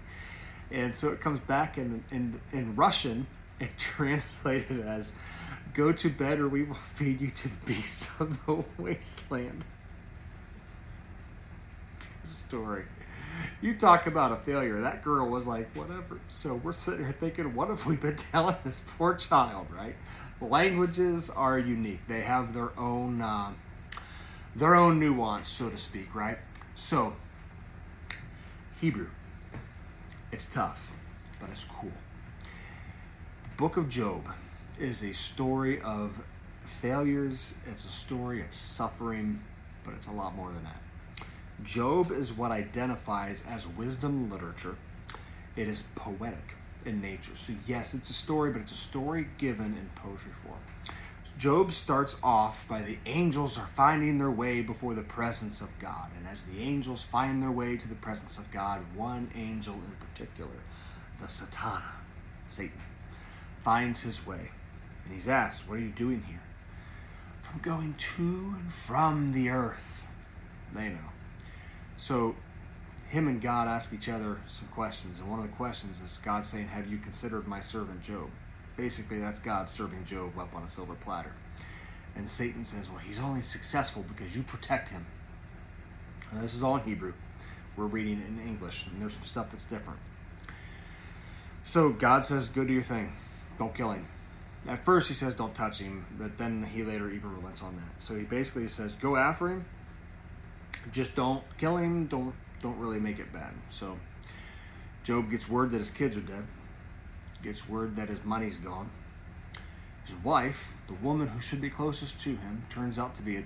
And 0.72 0.94
so 0.94 1.12
it 1.12 1.22
comes 1.22 1.40
back 1.40 1.78
in 1.78 2.04
in 2.12 2.40
in 2.52 2.76
Russian 2.76 3.26
it 3.60 3.72
translated 3.78 4.82
as 4.82 5.14
go 5.74 5.92
to 5.92 6.10
bed 6.10 6.40
or 6.40 6.48
we 6.48 6.64
will 6.64 6.76
feed 6.96 7.22
you 7.22 7.30
to 7.30 7.48
the 7.48 7.66
beasts 7.66 8.10
of 8.20 8.46
the 8.46 8.64
wasteland. 8.78 9.64
Story. 12.28 12.84
You 13.62 13.76
talk 13.76 14.08
about 14.08 14.32
a 14.32 14.38
failure. 14.38 14.82
That 14.82 15.04
girl 15.04 15.28
was 15.28 15.46
like, 15.46 15.70
whatever. 15.76 16.20
So 16.28 16.56
we're 16.56 16.74
sitting 16.74 17.02
here 17.02 17.16
thinking, 17.20 17.54
what 17.56 17.70
have 17.70 17.86
we 17.86 17.96
been 17.98 18.16
telling 18.32 18.56
this 18.64 18.82
poor 18.98 19.16
child, 19.16 19.68
right? 19.76 19.96
Languages 20.42 21.30
are 21.30 21.58
unique. 21.58 22.06
They 22.08 22.22
have 22.22 22.54
their 22.54 22.78
own 22.78 23.22
uh, 23.22 23.52
their 24.56 24.76
own 24.76 25.00
nuance, 25.00 25.48
so 25.48 25.70
to 25.70 25.78
speak, 25.78 26.14
right? 26.16 26.38
So 26.76 27.14
Hebrew. 28.82 29.08
It's 30.32 30.46
tough, 30.48 30.92
but 31.40 31.50
it's 31.50 31.64
cool. 31.64 31.92
The 33.44 33.58
book 33.58 33.78
of 33.78 33.88
Job 33.88 34.26
is 34.78 35.04
a 35.04 35.14
story 35.14 35.82
of 35.82 36.12
failures, 36.66 37.56
it's 37.72 37.86
a 37.86 37.90
story 37.90 38.42
of 38.42 38.54
suffering, 38.54 39.42
but 39.86 39.94
it's 39.94 40.08
a 40.08 40.12
lot 40.12 40.36
more 40.36 40.52
than 40.52 40.64
that. 40.64 40.82
Job 41.64 42.12
is 42.12 42.34
what 42.34 42.52
identifies 42.52 43.44
as 43.50 43.68
wisdom 43.68 44.30
literature. 44.30 44.76
It 45.56 45.68
is 45.68 45.84
poetic 45.96 46.56
in 46.86 47.02
nature. 47.02 47.36
So, 47.36 47.54
yes, 47.66 47.94
it's 47.94 48.10
a 48.10 48.14
story, 48.14 48.52
but 48.52 48.62
it's 48.62 48.72
a 48.72 48.76
story 48.76 49.28
given 49.38 49.78
in 49.78 49.90
poetry 49.96 50.32
form. 50.44 50.60
Job 51.38 51.74
starts 51.74 52.16
off 52.24 52.66
by 52.68 52.82
the 52.82 52.98
angels 53.06 53.58
are 53.58 53.68
finding 53.68 54.18
their 54.18 54.32
way 54.32 54.62
before 54.62 54.94
the 54.94 55.04
presence 55.04 55.62
of 55.62 55.70
God. 55.80 56.10
And 56.18 56.28
as 56.28 56.44
the 56.44 56.62
angels 56.62 57.04
find 57.04 57.42
their 57.42 57.52
way 57.52 57.76
to 57.76 57.88
the 57.88 57.96
presence 57.96 58.38
of 58.38 58.50
God, 58.52 58.82
one 58.96 59.30
angel 59.36 59.74
in 59.74 60.08
particular, 60.08 60.56
the 61.20 61.28
Satana, 61.28 61.84
Satan, 62.48 62.82
finds 63.64 64.02
his 64.02 64.26
way. 64.26 64.50
And 65.04 65.14
he's 65.14 65.28
asked, 65.28 65.68
What 65.68 65.78
are 65.78 65.82
you 65.82 65.90
doing 65.90 66.24
here? 66.26 66.42
From 67.42 67.60
going 67.60 67.96
to 67.96 68.56
and 68.58 68.74
from 68.86 69.34
the 69.34 69.50
earth. 69.50 70.08
They 70.74 70.90
know. 70.90 71.15
So 71.98 72.36
him 73.10 73.28
and 73.28 73.42
God 73.42 73.68
ask 73.68 73.94
each 73.94 74.10
other 74.10 74.38
some 74.48 74.68
questions, 74.70 75.20
and 75.20 75.30
one 75.30 75.40
of 75.40 75.46
the 75.46 75.56
questions 75.56 76.02
is 76.02 76.20
God 76.24 76.46
saying, 76.46 76.68
Have 76.68 76.88
you 76.88 76.98
considered 76.98 77.48
my 77.48 77.62
servant 77.62 78.02
Job? 78.02 78.30
Basically, 78.78 79.20
that's 79.20 79.40
God 79.40 79.70
serving 79.70 80.04
Job 80.06 80.38
up 80.38 80.54
on 80.54 80.64
a 80.64 80.70
silver 80.70 80.96
platter. 80.96 81.32
And 82.16 82.30
Satan 82.30 82.64
says, 82.64 82.90
Well, 82.90 83.00
he's 83.00 83.20
only 83.20 83.42
successful 83.42 84.04
because 84.08 84.36
you 84.36 84.44
protect 84.44 84.90
him. 84.90 85.06
And 86.32 86.42
this 86.42 86.56
is 86.56 86.64
all 86.64 86.76
in 86.78 86.84
Hebrew. 86.84 87.14
We're 87.78 87.86
reading 87.86 88.22
in 88.26 88.48
English, 88.48 88.88
and 88.88 89.02
there's 89.02 89.14
some 89.14 89.24
stuff 89.24 89.52
that's 89.52 89.66
different. 89.66 90.00
So 91.64 91.90
God 91.90 92.26
says, 92.26 92.50
Go 92.50 92.66
do 92.66 92.74
your 92.74 92.84
thing. 92.84 93.14
Don't 93.58 93.74
kill 93.74 93.92
him. 93.92 94.08
At 94.68 94.84
first, 94.84 95.08
he 95.08 95.14
says, 95.14 95.36
Don't 95.36 95.54
touch 95.54 95.80
him, 95.80 96.06
but 96.18 96.38
then 96.38 96.64
he 96.64 96.84
later 96.84 97.10
even 97.10 97.36
relents 97.36 97.62
on 97.62 97.76
that. 97.76 98.02
So 98.02 98.16
he 98.16 98.24
basically 98.24 98.68
says, 98.68 98.96
Go 98.96 99.16
after 99.16 99.50
him. 99.50 99.66
Just 100.92 101.16
don't 101.16 101.44
kill 101.58 101.78
him. 101.78 102.08
Don't 102.08 102.34
don't 102.62 102.78
really 102.80 103.00
make 103.00 103.20
it 103.20 103.32
bad. 103.32 103.54
So 103.70 103.98
Job 105.04 105.30
gets 105.30 105.48
word 105.48 105.72
that 105.72 105.78
his 105.78 105.92
kids 105.92 106.18
are 106.18 106.22
dead, 106.22 106.46
gets 107.44 107.68
word 107.70 107.98
that 107.98 108.10
his 108.10 108.24
money's 108.24 108.58
gone. 108.58 108.90
His 110.06 110.16
wife, 110.24 110.72
the 110.88 110.94
woman 110.96 111.28
who 111.28 111.40
should 111.40 111.62
be 111.62 111.70
closest 111.70 112.20
to 112.22 112.30
him, 112.30 112.64
turns 112.70 113.00
out 113.00 113.16
to 113.16 113.24
be 113.24 113.38
a 113.38 113.44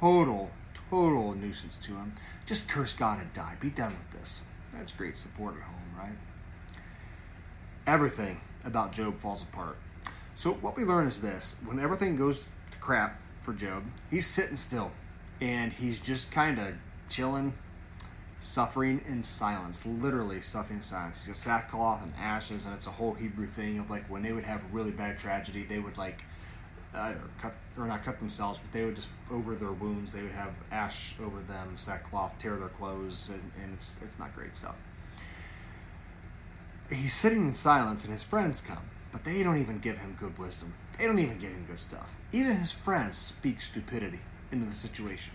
total, 0.00 0.50
total 0.90 1.34
nuisance 1.34 1.76
to 1.82 1.92
him. 1.92 2.12
Just 2.46 2.68
curse 2.68 2.94
God 2.94 3.20
and 3.20 3.32
die. 3.32 3.56
Be 3.60 3.70
done 3.70 3.92
with 3.92 4.20
this. 4.20 4.42
That's 4.74 4.92
great 4.92 5.16
support 5.16 5.56
at 5.56 5.62
home, 5.62 5.98
right? 5.98 6.16
Everything 7.86 8.40
about 8.64 8.92
Job 8.92 9.18
falls 9.20 9.42
apart. 9.42 9.76
So 10.36 10.52
what 10.52 10.76
we 10.76 10.84
learn 10.84 11.06
is 11.06 11.20
this: 11.20 11.56
when 11.64 11.78
everything 11.78 12.16
goes 12.16 12.38
to 12.38 12.78
crap 12.80 13.20
for 13.42 13.52
Job, 13.52 13.84
he's 14.10 14.26
sitting 14.26 14.56
still, 14.56 14.90
and 15.40 15.72
he's 15.72 16.00
just 16.00 16.30
kind 16.30 16.58
of 16.58 16.74
chilling, 17.08 17.52
suffering 18.38 19.00
in 19.08 19.22
silence, 19.22 19.84
literally 19.84 20.40
suffering 20.42 20.78
in 20.78 20.82
silence. 20.82 21.26
He's 21.26 21.34
got 21.34 21.42
sackcloth 21.42 22.02
and 22.02 22.12
ashes, 22.18 22.66
and 22.66 22.74
it's 22.74 22.86
a 22.86 22.90
whole 22.90 23.14
Hebrew 23.14 23.46
thing 23.46 23.78
of 23.78 23.90
like 23.90 24.08
when 24.08 24.22
they 24.22 24.32
would 24.32 24.44
have 24.44 24.60
a 24.60 24.66
really 24.72 24.92
bad 24.92 25.18
tragedy, 25.18 25.64
they 25.64 25.78
would 25.78 25.96
like 25.96 26.22
uh, 26.94 27.14
cut 27.40 27.54
or 27.76 27.86
not 27.86 28.04
cut 28.04 28.18
themselves, 28.18 28.60
but 28.60 28.72
they 28.72 28.84
would 28.84 28.96
just 28.96 29.08
over 29.30 29.54
their 29.54 29.72
wounds, 29.72 30.12
they 30.12 30.22
would 30.22 30.32
have 30.32 30.52
ash 30.70 31.14
over 31.22 31.40
them, 31.42 31.76
sackcloth, 31.76 32.32
tear 32.38 32.56
their 32.56 32.68
clothes, 32.68 33.30
and, 33.30 33.50
and 33.62 33.74
it's 33.74 33.96
it's 34.02 34.18
not 34.18 34.34
great 34.34 34.54
stuff. 34.56 34.76
He's 36.90 37.14
sitting 37.14 37.46
in 37.46 37.54
silence, 37.54 38.04
and 38.04 38.12
his 38.12 38.22
friends 38.22 38.60
come, 38.60 38.90
but 39.10 39.24
they 39.24 39.42
don't 39.42 39.58
even 39.58 39.78
give 39.78 39.98
him 39.98 40.16
good 40.20 40.38
wisdom. 40.38 40.72
They 40.98 41.06
don't 41.06 41.18
even 41.18 41.38
give 41.38 41.50
him 41.50 41.64
good 41.66 41.80
stuff. 41.80 42.14
Even 42.32 42.56
his 42.56 42.70
friends 42.70 43.16
speak 43.16 43.60
stupidity 43.60 44.20
into 44.52 44.66
the 44.66 44.74
situation. 44.74 45.32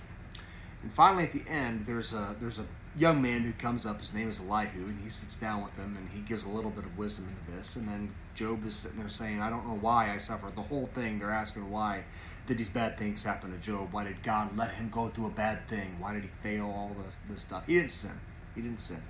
And 0.81 0.93
finally, 0.93 1.23
at 1.23 1.31
the 1.31 1.43
end, 1.47 1.85
there's 1.85 2.13
a 2.13 2.35
there's 2.39 2.59
a 2.59 2.65
young 2.97 3.21
man 3.21 3.41
who 3.41 3.51
comes 3.53 3.85
up. 3.85 3.99
His 3.99 4.13
name 4.13 4.29
is 4.29 4.39
Elihu, 4.39 4.85
and 4.85 4.99
he 5.01 5.09
sits 5.09 5.35
down 5.35 5.63
with 5.63 5.75
them, 5.75 5.95
and 5.97 6.09
he 6.09 6.21
gives 6.21 6.45
a 6.45 6.49
little 6.49 6.71
bit 6.71 6.85
of 6.85 6.97
wisdom 6.97 7.27
into 7.27 7.57
this. 7.57 7.75
And 7.75 7.87
then 7.87 8.13
Job 8.35 8.65
is 8.65 8.75
sitting 8.75 8.99
there 8.99 9.09
saying, 9.09 9.41
"I 9.41 9.49
don't 9.49 9.67
know 9.67 9.77
why 9.79 10.11
I 10.11 10.17
suffered." 10.17 10.55
The 10.55 10.61
whole 10.61 10.85
thing, 10.87 11.19
they're 11.19 11.31
asking 11.31 11.69
why 11.69 12.03
did 12.47 12.57
these 12.57 12.69
bad 12.69 12.97
things 12.97 13.23
happen 13.23 13.51
to 13.51 13.57
Job? 13.57 13.89
Why 13.91 14.05
did 14.05 14.23
God 14.23 14.57
let 14.57 14.71
him 14.71 14.89
go 14.89 15.09
through 15.09 15.27
a 15.27 15.31
bad 15.31 15.67
thing? 15.67 15.97
Why 15.99 16.13
did 16.13 16.23
he 16.23 16.29
fail 16.41 16.65
all 16.65 16.95
the 16.97 17.33
this 17.33 17.41
stuff? 17.41 17.63
He 17.67 17.75
didn't 17.75 17.91
sin. 17.91 18.19
He 18.55 18.61
didn't 18.61 18.79
sin. 18.79 19.01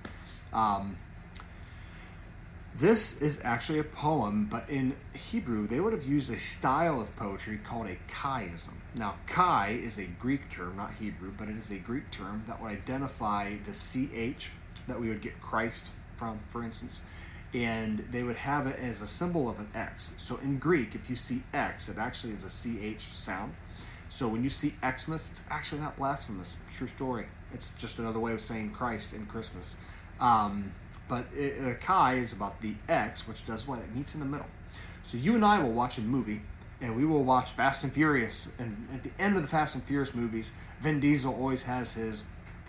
Um, 0.52 0.98
this 2.76 3.22
is 3.22 3.40
actually 3.44 3.80
a 3.80 3.84
poem, 3.84 4.48
but 4.50 4.70
in 4.70 4.96
Hebrew, 5.14 5.68
they 5.68 5.80
would 5.80 5.94
have 5.94 6.06
used 6.06 6.32
a 6.32 6.38
style 6.38 7.02
of 7.02 7.14
poetry 7.16 7.60
called 7.64 7.88
a 7.88 7.98
chiasm. 8.10 8.74
Now, 8.96 9.16
chi 9.28 9.80
is 9.84 9.98
a 9.98 10.06
Greek 10.06 10.50
term, 10.50 10.78
not 10.78 10.94
Hebrew, 10.94 11.32
but 11.38 11.50
it 11.50 11.58
is 11.58 11.72
a 11.72 11.78
Greek 11.78 12.10
term 12.12 12.44
that 12.48 12.62
would 12.62 12.72
identify 12.72 13.56
the 13.66 13.74
ch 13.74 14.50
that 14.88 15.00
we 15.00 15.10
would 15.10 15.22
get 15.22 15.40
Christ 15.42 15.90
from, 16.16 16.40
for 16.50 16.64
instance, 16.64 17.04
and 17.54 18.00
they 18.12 18.24
would 18.24 18.36
have 18.36 18.68
it 18.68 18.80
as 18.80 19.02
a 19.02 19.08
symbol 19.08 19.50
of 19.50 19.60
an 19.60 19.70
X. 19.74 20.14
So 20.18 20.38
in 20.38 20.58
Greek, 20.58 20.96
if 20.96 21.10
you 21.10 21.16
see 21.16 21.44
X, 21.54 21.90
it 21.90 21.98
actually 21.98 22.34
is 22.34 22.44
a 22.44 22.94
ch 22.96 23.02
sound. 23.02 23.54
So 24.10 24.28
when 24.28 24.44
you 24.44 24.50
see 24.50 24.74
Xmas, 24.84 25.30
it's 25.32 25.44
actually 25.50 25.82
not 25.82 25.96
blasphemous. 25.98 26.58
True 26.72 26.88
story. 26.88 27.28
It's 27.54 27.74
just 27.74 28.00
another 28.00 28.20
way 28.20 28.34
of 28.34 28.42
saying 28.42 28.72
Christ 28.72 29.14
in 29.14 29.26
Christmas. 29.28 29.78
Um, 30.20 30.72
but 31.10 31.26
it, 31.36 31.60
uh, 31.60 31.74
chi 31.74 32.14
is 32.14 32.32
about 32.32 32.62
the 32.62 32.74
X, 32.88 33.28
which 33.28 33.46
does 33.46 33.68
what? 33.68 33.80
It 33.80 33.94
meets 33.94 34.14
in 34.14 34.22
the 34.22 34.26
middle. 34.26 34.46
So 35.04 35.18
you 35.18 35.36
and 35.36 35.44
I 35.44 35.60
will 35.60 35.72
watch 35.72 35.98
a 35.98 36.02
movie, 36.02 36.42
and 36.80 36.96
we 36.96 37.04
will 37.04 37.24
watch 37.24 37.52
Fast 37.52 37.84
and 37.84 37.92
Furious. 37.92 38.50
And 38.60 38.88
at 38.94 39.04
the 39.04 39.12
end 39.20 39.36
of 39.36 39.42
the 39.42 39.48
Fast 39.48 39.76
and 39.76 39.84
Furious 39.84 40.14
movies, 40.14 40.54
Vin 40.80 41.00
Diesel 41.00 41.34
always 41.34 41.64
has 41.64 41.94
his 41.94 42.24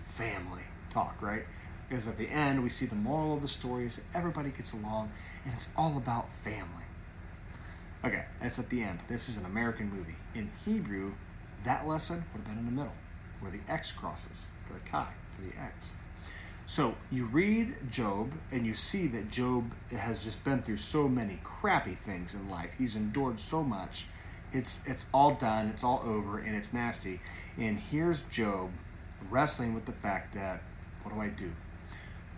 family 0.04 0.62
talk, 0.88 1.20
right? 1.20 1.44
Because 1.88 2.08
at 2.08 2.16
the 2.16 2.28
end, 2.28 2.62
we 2.62 2.70
see 2.70 2.86
the 2.86 2.94
moral 2.96 3.34
of 3.34 3.42
the 3.42 3.48
story 3.48 3.84
is 3.86 4.00
everybody 4.14 4.50
gets 4.50 4.72
along, 4.72 5.10
and 5.44 5.52
it's 5.54 5.68
all 5.76 5.96
about 5.98 6.28
family. 6.42 6.84
Okay, 8.04 8.24
that's 8.40 8.58
at 8.58 8.70
the 8.70 8.82
end. 8.82 9.00
This 9.08 9.28
is 9.28 9.36
an 9.36 9.44
American 9.44 9.90
movie. 9.90 10.16
In 10.34 10.50
Hebrew, 10.64 11.12
that 11.64 11.86
lesson 11.86 12.24
would 12.32 12.38
have 12.38 12.46
been 12.46 12.58
in 12.58 12.64
the 12.64 12.72
middle, 12.72 12.94
where 13.40 13.52
the 13.52 13.60
X 13.68 13.92
crosses 13.92 14.48
for 14.66 14.74
the 14.74 14.80
chi, 14.80 15.06
for 15.36 15.42
the 15.42 15.62
X. 15.62 15.92
So 16.70 16.94
you 17.10 17.24
read 17.24 17.74
Job 17.90 18.32
and 18.52 18.64
you 18.64 18.74
see 18.74 19.08
that 19.08 19.28
Job 19.28 19.72
has 19.90 20.22
just 20.22 20.42
been 20.44 20.62
through 20.62 20.76
so 20.76 21.08
many 21.08 21.40
crappy 21.42 21.96
things 21.96 22.34
in 22.34 22.48
life. 22.48 22.70
He's 22.78 22.94
endured 22.94 23.40
so 23.40 23.64
much. 23.64 24.06
It's 24.52 24.80
it's 24.86 25.06
all 25.12 25.34
done, 25.34 25.66
it's 25.66 25.82
all 25.82 26.00
over, 26.04 26.38
and 26.38 26.54
it's 26.54 26.72
nasty. 26.72 27.18
And 27.58 27.76
here's 27.76 28.22
Job 28.30 28.70
wrestling 29.30 29.74
with 29.74 29.84
the 29.84 29.94
fact 29.94 30.32
that 30.34 30.62
what 31.02 31.12
do 31.12 31.20
I 31.20 31.30
do? 31.30 31.50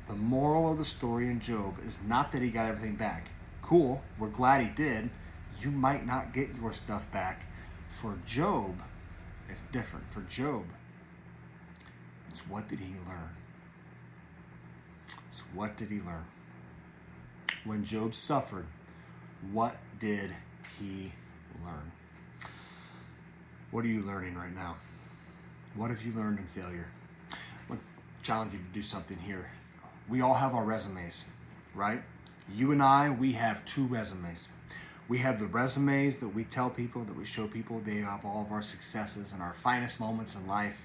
The 0.08 0.14
moral 0.14 0.72
of 0.72 0.78
the 0.78 0.84
story 0.86 1.26
in 1.26 1.38
Job 1.38 1.74
is 1.84 2.00
not 2.02 2.32
that 2.32 2.40
he 2.40 2.48
got 2.48 2.70
everything 2.70 2.96
back. 2.96 3.28
Cool, 3.60 4.00
we're 4.18 4.28
glad 4.28 4.62
he 4.62 4.70
did. 4.70 5.10
You 5.60 5.70
might 5.70 6.06
not 6.06 6.32
get 6.32 6.48
your 6.58 6.72
stuff 6.72 7.12
back. 7.12 7.42
For 7.90 8.16
Job, 8.24 8.80
it's 9.50 9.60
different. 9.72 10.10
For 10.10 10.22
Job, 10.22 10.64
it's 12.30 12.40
what 12.48 12.66
did 12.66 12.78
he 12.78 12.94
learn? 13.06 13.41
What 15.54 15.76
did 15.76 15.90
he 15.90 16.00
learn? 16.00 16.24
When 17.64 17.84
Job 17.84 18.14
suffered, 18.14 18.66
what 19.52 19.76
did 20.00 20.34
he 20.78 21.12
learn? 21.64 21.92
What 23.70 23.84
are 23.84 23.88
you 23.88 24.02
learning 24.02 24.34
right 24.34 24.54
now? 24.54 24.76
What 25.74 25.90
have 25.90 26.02
you 26.02 26.12
learned 26.12 26.38
in 26.38 26.46
failure? 26.46 26.86
I 27.70 27.76
challenge 28.22 28.52
you 28.52 28.58
to 28.58 28.64
do 28.72 28.82
something 28.82 29.18
here. 29.18 29.48
We 30.08 30.20
all 30.20 30.34
have 30.34 30.54
our 30.54 30.64
resumes, 30.64 31.24
right? 31.74 32.02
You 32.54 32.72
and 32.72 32.82
I, 32.82 33.10
we 33.10 33.32
have 33.32 33.64
two 33.64 33.86
resumes. 33.86 34.48
We 35.08 35.18
have 35.18 35.38
the 35.38 35.46
resumes 35.46 36.18
that 36.18 36.28
we 36.28 36.44
tell 36.44 36.70
people, 36.70 37.04
that 37.04 37.16
we 37.16 37.24
show 37.24 37.46
people. 37.46 37.80
They 37.84 37.96
have 37.96 38.24
all 38.24 38.42
of 38.42 38.52
our 38.52 38.62
successes 38.62 39.32
and 39.32 39.42
our 39.42 39.54
finest 39.54 40.00
moments 40.00 40.34
in 40.34 40.46
life. 40.46 40.80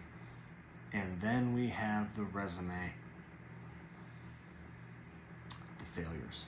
And 0.93 1.19
then 1.21 1.53
we 1.53 1.67
have 1.69 2.15
the 2.15 2.23
resume, 2.23 2.93
failures, 6.01 6.45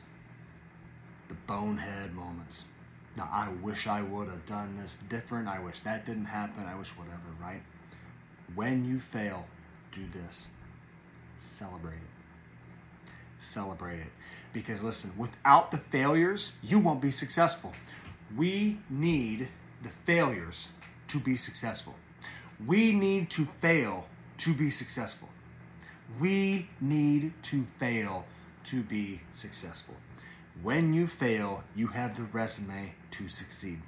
the 1.28 1.36
bonehead 1.48 2.14
moments. 2.14 2.66
Now, 3.18 3.28
I 3.32 3.50
wish 3.64 3.88
I 3.88 4.02
would 4.02 4.28
have 4.28 4.46
done 4.46 4.78
this 4.78 4.98
different. 5.10 5.48
I 5.48 5.60
wish 5.60 5.80
that 5.80 6.06
didn't 6.06 6.26
happen. 6.26 6.64
I 6.66 6.76
wish 6.76 6.90
whatever, 6.90 7.18
right? 7.42 7.62
When 8.56 8.86
you 8.86 9.00
fail, 9.00 9.46
do 9.92 10.02
this 10.14 10.48
celebrate 11.42 11.94
it. 11.94 13.12
Celebrate 13.42 14.00
it. 14.00 14.12
Because 14.54 14.82
listen, 14.82 15.12
without 15.18 15.72
the 15.72 15.78
failures, 15.78 16.52
you 16.62 16.80
won't 16.80 17.02
be 17.02 17.12
successful. 17.12 17.74
We 18.36 18.80
need 18.90 19.48
the 19.84 19.90
failures 20.06 20.70
to 21.10 21.20
be 21.20 21.38
successful. 21.38 21.96
We 22.66 22.92
need 22.92 23.30
to 23.32 23.46
fail 23.62 24.06
to 24.40 24.54
be 24.54 24.70
successful. 24.70 25.30
We 26.20 26.68
need 26.82 27.34
to 27.44 27.66
fail 27.80 28.26
to 28.70 28.82
be 28.82 29.22
successful. 29.32 29.96
When 30.62 30.94
you 30.94 31.08
fail, 31.08 31.64
you 31.76 31.88
have 31.88 32.16
the 32.16 32.24
resume 32.24 32.94
to 33.12 33.28
succeed 33.28 33.80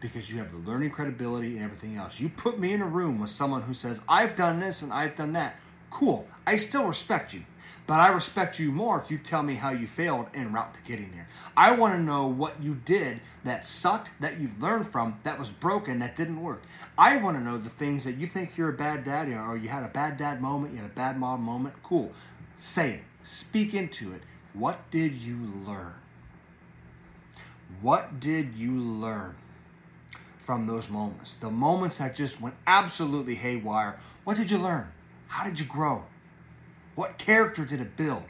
because 0.00 0.30
you 0.30 0.38
have 0.38 0.52
the 0.52 0.70
learning 0.70 0.90
credibility 0.90 1.56
and 1.56 1.64
everything 1.64 1.96
else. 1.96 2.20
You 2.20 2.28
put 2.28 2.58
me 2.58 2.72
in 2.72 2.82
a 2.82 2.86
room 2.86 3.20
with 3.20 3.30
someone 3.30 3.62
who 3.62 3.74
says, 3.74 4.00
I've 4.08 4.36
done 4.36 4.60
this 4.60 4.82
and 4.82 4.92
I've 4.92 5.16
done 5.16 5.32
that. 5.32 5.56
Cool. 5.90 6.26
I 6.46 6.56
still 6.56 6.86
respect 6.86 7.34
you. 7.34 7.42
But 7.86 8.00
I 8.00 8.08
respect 8.08 8.58
you 8.58 8.72
more 8.72 8.98
if 8.98 9.10
you 9.10 9.18
tell 9.18 9.42
me 9.42 9.54
how 9.54 9.70
you 9.70 9.86
failed 9.86 10.26
en 10.32 10.52
route 10.52 10.72
to 10.72 10.80
getting 10.82 11.10
there. 11.12 11.28
I 11.54 11.72
want 11.72 11.94
to 11.94 12.00
know 12.00 12.28
what 12.28 12.62
you 12.62 12.74
did 12.74 13.20
that 13.44 13.66
sucked, 13.66 14.10
that 14.20 14.40
you 14.40 14.48
learned 14.58 14.86
from, 14.86 15.18
that 15.24 15.38
was 15.38 15.50
broken, 15.50 15.98
that 15.98 16.16
didn't 16.16 16.40
work. 16.42 16.62
I 16.96 17.18
want 17.18 17.36
to 17.36 17.42
know 17.42 17.58
the 17.58 17.68
things 17.68 18.04
that 18.04 18.16
you 18.16 18.26
think 18.26 18.56
you're 18.56 18.70
a 18.70 18.76
bad 18.76 19.04
dad, 19.04 19.28
or 19.28 19.58
you 19.58 19.68
had 19.68 19.84
a 19.84 19.88
bad 19.88 20.16
dad 20.16 20.40
moment, 20.40 20.72
you 20.72 20.80
had 20.80 20.90
a 20.90 20.94
bad 20.94 21.18
mom 21.18 21.42
moment. 21.42 21.74
Cool. 21.82 22.10
Say 22.56 22.92
it. 22.92 23.02
Speak 23.24 23.72
into 23.72 24.12
it. 24.12 24.20
What 24.52 24.90
did 24.90 25.14
you 25.14 25.38
learn? 25.66 25.94
What 27.80 28.20
did 28.20 28.54
you 28.54 28.78
learn 28.78 29.34
from 30.38 30.66
those 30.66 30.90
moments? 30.90 31.34
The 31.34 31.50
moments 31.50 31.96
that 31.96 32.14
just 32.14 32.38
went 32.38 32.54
absolutely 32.66 33.34
haywire. 33.34 33.98
What 34.24 34.36
did 34.36 34.50
you 34.50 34.58
learn? 34.58 34.92
How 35.26 35.42
did 35.42 35.58
you 35.58 35.64
grow? 35.64 36.04
What 36.96 37.16
character 37.16 37.64
did 37.64 37.80
it 37.80 37.96
build? 37.96 38.24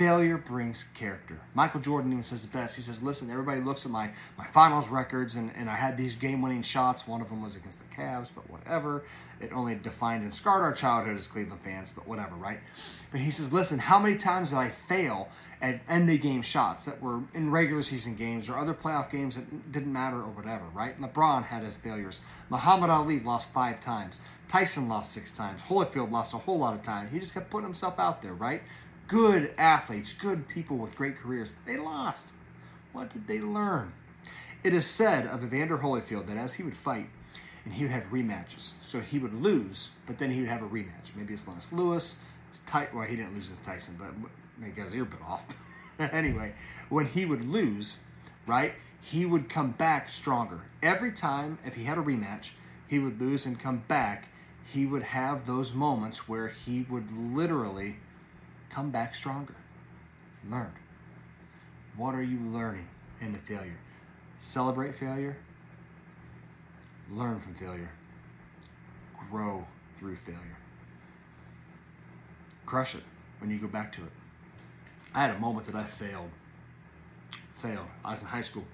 Failure 0.00 0.38
brings 0.38 0.86
character. 0.94 1.38
Michael 1.52 1.80
Jordan 1.80 2.10
even 2.10 2.24
says 2.24 2.40
the 2.40 2.48
best. 2.48 2.74
He 2.74 2.80
says, 2.80 3.02
listen, 3.02 3.30
everybody 3.30 3.60
looks 3.60 3.84
at 3.84 3.92
my, 3.92 4.08
my 4.38 4.46
finals 4.46 4.88
records, 4.88 5.36
and, 5.36 5.52
and 5.56 5.68
I 5.68 5.74
had 5.74 5.98
these 5.98 6.16
game 6.16 6.40
winning 6.40 6.62
shots. 6.62 7.06
One 7.06 7.20
of 7.20 7.28
them 7.28 7.42
was 7.42 7.54
against 7.54 7.80
the 7.80 7.94
Cavs, 7.94 8.30
but 8.34 8.48
whatever. 8.48 9.04
It 9.42 9.52
only 9.52 9.74
defined 9.74 10.22
and 10.22 10.34
scarred 10.34 10.62
our 10.62 10.72
childhood 10.72 11.18
as 11.18 11.26
Cleveland 11.26 11.60
fans, 11.60 11.92
but 11.94 12.08
whatever, 12.08 12.34
right? 12.36 12.60
But 13.10 13.20
he 13.20 13.30
says, 13.30 13.52
listen, 13.52 13.78
how 13.78 13.98
many 13.98 14.16
times 14.16 14.50
did 14.50 14.58
I 14.58 14.70
fail 14.70 15.28
at 15.60 15.82
end 15.86 16.08
the 16.08 16.16
game 16.16 16.40
shots 16.40 16.86
that 16.86 17.02
were 17.02 17.20
in 17.34 17.50
regular 17.50 17.82
season 17.82 18.14
games 18.14 18.48
or 18.48 18.56
other 18.56 18.72
playoff 18.72 19.10
games 19.10 19.36
that 19.36 19.70
didn't 19.70 19.92
matter 19.92 20.16
or 20.16 20.30
whatever, 20.30 20.64
right? 20.72 20.98
LeBron 20.98 21.44
had 21.44 21.62
his 21.62 21.76
failures. 21.76 22.22
Muhammad 22.48 22.88
Ali 22.88 23.20
lost 23.20 23.52
five 23.52 23.80
times. 23.80 24.18
Tyson 24.48 24.88
lost 24.88 25.12
six 25.12 25.30
times. 25.32 25.60
Holyfield 25.60 26.10
lost 26.10 26.32
a 26.32 26.38
whole 26.38 26.58
lot 26.58 26.74
of 26.74 26.82
times. 26.82 27.12
He 27.12 27.18
just 27.20 27.34
kept 27.34 27.50
putting 27.50 27.66
himself 27.66 28.00
out 28.00 28.22
there, 28.22 28.32
right? 28.32 28.62
Good 29.10 29.52
athletes, 29.58 30.12
good 30.12 30.46
people 30.46 30.76
with 30.76 30.94
great 30.94 31.18
careers, 31.18 31.56
they 31.66 31.76
lost. 31.76 32.32
What 32.92 33.12
did 33.12 33.26
they 33.26 33.40
learn? 33.40 33.92
It 34.62 34.72
is 34.72 34.86
said 34.86 35.26
of 35.26 35.42
Evander 35.42 35.76
Holyfield 35.76 36.26
that 36.26 36.36
as 36.36 36.54
he 36.54 36.62
would 36.62 36.76
fight, 36.76 37.08
and 37.64 37.74
he 37.74 37.82
would 37.82 37.90
have 37.90 38.04
rematches. 38.12 38.74
So 38.82 39.00
he 39.00 39.18
would 39.18 39.34
lose, 39.34 39.88
but 40.06 40.18
then 40.18 40.30
he 40.30 40.38
would 40.38 40.48
have 40.48 40.62
a 40.62 40.68
rematch. 40.68 41.16
Maybe 41.16 41.34
it's 41.34 41.44
Lennox 41.44 41.72
Lewis. 41.72 42.18
It's. 42.50 42.62
Well, 42.94 43.04
he 43.04 43.16
didn't 43.16 43.34
lose 43.34 43.46
against 43.46 43.64
Tyson, 43.64 43.98
but 43.98 44.64
he 44.64 44.70
got 44.70 44.84
his 44.84 44.94
ear 44.94 45.04
bit 45.04 45.20
off. 45.26 45.44
anyway, 45.98 46.52
when 46.88 47.06
he 47.06 47.24
would 47.24 47.44
lose, 47.44 47.98
right, 48.46 48.74
he 49.00 49.26
would 49.26 49.48
come 49.48 49.72
back 49.72 50.08
stronger. 50.08 50.60
Every 50.84 51.10
time, 51.10 51.58
if 51.66 51.74
he 51.74 51.82
had 51.82 51.98
a 51.98 52.02
rematch, 52.02 52.50
he 52.86 53.00
would 53.00 53.20
lose 53.20 53.44
and 53.46 53.58
come 53.58 53.82
back. 53.88 54.28
He 54.72 54.86
would 54.86 55.02
have 55.02 55.46
those 55.46 55.72
moments 55.72 56.28
where 56.28 56.46
he 56.46 56.86
would 56.88 57.10
literally 57.10 57.96
come 58.70 58.90
back 58.90 59.14
stronger. 59.14 59.54
Learn. 60.48 60.72
What 61.96 62.14
are 62.14 62.22
you 62.22 62.38
learning 62.50 62.88
in 63.20 63.32
the 63.32 63.38
failure? 63.38 63.76
Celebrate 64.38 64.94
failure. 64.94 65.36
Learn 67.12 67.40
from 67.40 67.54
failure. 67.54 67.90
Grow 69.30 69.66
through 69.96 70.16
failure. 70.16 70.56
Crush 72.64 72.94
it 72.94 73.02
when 73.40 73.50
you 73.50 73.58
go 73.58 73.66
back 73.66 73.92
to 73.92 74.02
it. 74.02 74.12
I 75.14 75.22
had 75.22 75.36
a 75.36 75.38
moment 75.40 75.66
that 75.66 75.74
I 75.74 75.84
failed. 75.84 76.30
Failed. 77.56 77.86
I 78.04 78.12
was 78.12 78.20
in 78.20 78.28
high 78.28 78.40
school, 78.40 78.64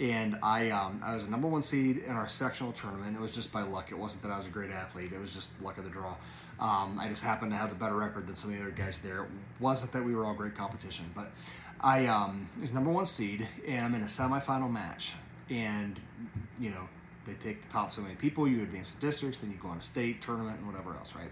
and 0.00 0.36
I 0.42 0.70
um, 0.70 1.00
I 1.02 1.14
was 1.14 1.24
a 1.24 1.30
number 1.30 1.48
one 1.48 1.62
seed 1.62 1.98
in 1.98 2.12
our 2.12 2.28
sectional 2.28 2.72
tournament. 2.72 3.16
It 3.16 3.20
was 3.20 3.32
just 3.32 3.52
by 3.52 3.62
luck. 3.62 3.90
It 3.90 3.98
wasn't 3.98 4.22
that 4.24 4.32
I 4.32 4.36
was 4.36 4.46
a 4.46 4.50
great 4.50 4.70
athlete. 4.70 5.12
It 5.12 5.20
was 5.20 5.32
just 5.32 5.48
luck 5.62 5.78
of 5.78 5.84
the 5.84 5.90
draw. 5.90 6.14
Um, 6.60 6.98
I 7.00 7.08
just 7.08 7.22
happened 7.22 7.52
to 7.52 7.56
have 7.56 7.70
the 7.70 7.76
better 7.76 7.96
record 7.96 8.26
than 8.26 8.36
some 8.36 8.50
of 8.50 8.56
the 8.56 8.62
other 8.62 8.72
guys 8.72 8.98
there. 8.98 9.24
It 9.24 9.30
wasn't 9.58 9.92
that 9.92 10.04
we 10.04 10.14
were 10.14 10.24
all 10.24 10.34
great 10.34 10.54
competition, 10.56 11.06
but 11.14 11.32
I 11.80 12.06
um, 12.06 12.48
was 12.60 12.72
number 12.72 12.90
one 12.90 13.06
seed, 13.06 13.48
and 13.66 13.84
I'm 13.84 13.94
in 13.94 14.02
a 14.02 14.06
semifinal 14.06 14.70
match. 14.70 15.14
And 15.50 15.98
you 16.60 16.70
know, 16.70 16.88
they 17.26 17.34
take 17.34 17.62
the 17.62 17.68
top 17.68 17.90
so 17.90 18.02
many 18.02 18.14
people. 18.14 18.46
You 18.46 18.62
advance 18.62 18.90
to 18.92 18.98
districts, 18.98 19.38
then 19.38 19.50
you 19.50 19.56
go 19.56 19.68
on 19.68 19.78
a 19.78 19.82
state 19.82 20.22
tournament 20.22 20.58
and 20.58 20.66
whatever 20.66 20.94
else, 20.94 21.14
right? 21.14 21.30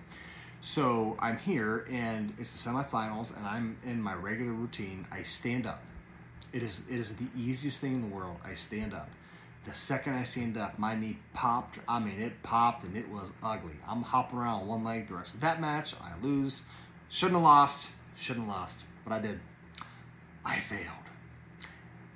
So 0.63 1.17
I'm 1.19 1.39
here, 1.39 1.87
and 1.91 2.35
it's 2.39 2.51
the 2.51 2.71
semifinals, 2.71 3.37
and 3.37 3.47
I'm 3.47 3.79
in 3.87 4.03
my 4.03 4.15
regular 4.15 4.53
routine. 4.53 5.07
I 5.11 5.23
stand 5.23 5.67
up. 5.67 5.83
It 6.53 6.63
is 6.63 6.83
it 6.91 6.99
is 6.99 7.15
the 7.15 7.27
easiest 7.39 7.81
thing 7.81 7.95
in 7.95 8.03
the 8.03 8.15
world. 8.15 8.37
I 8.45 8.55
stand 8.55 8.93
up. 8.93 9.09
The 9.67 9.75
second 9.75 10.15
I 10.15 10.23
stand 10.23 10.57
up, 10.57 10.79
my 10.79 10.95
knee 10.95 11.19
popped. 11.35 11.79
I 11.87 11.99
mean, 11.99 12.21
it 12.21 12.43
popped 12.43 12.85
and 12.85 12.97
it 12.97 13.09
was 13.11 13.31
ugly. 13.43 13.75
I'm 13.87 14.03
hopping 14.03 14.39
around 14.39 14.63
on 14.63 14.69
one 14.69 14.85
leg 14.85 15.09
the 15.09 15.15
rest 15.15 15.35
of 15.35 15.41
that 15.41 15.61
match. 15.61 15.95
I 16.01 16.19
lose. 16.23 16.63
Shouldn't 17.11 17.37
have 17.37 17.43
lost. 17.43 17.91
Shouldn't 18.19 18.47
have 18.47 18.57
lost. 18.57 18.85
But 19.05 19.13
I 19.13 19.19
did. 19.19 19.39
I 20.45 20.61
failed. 20.61 20.87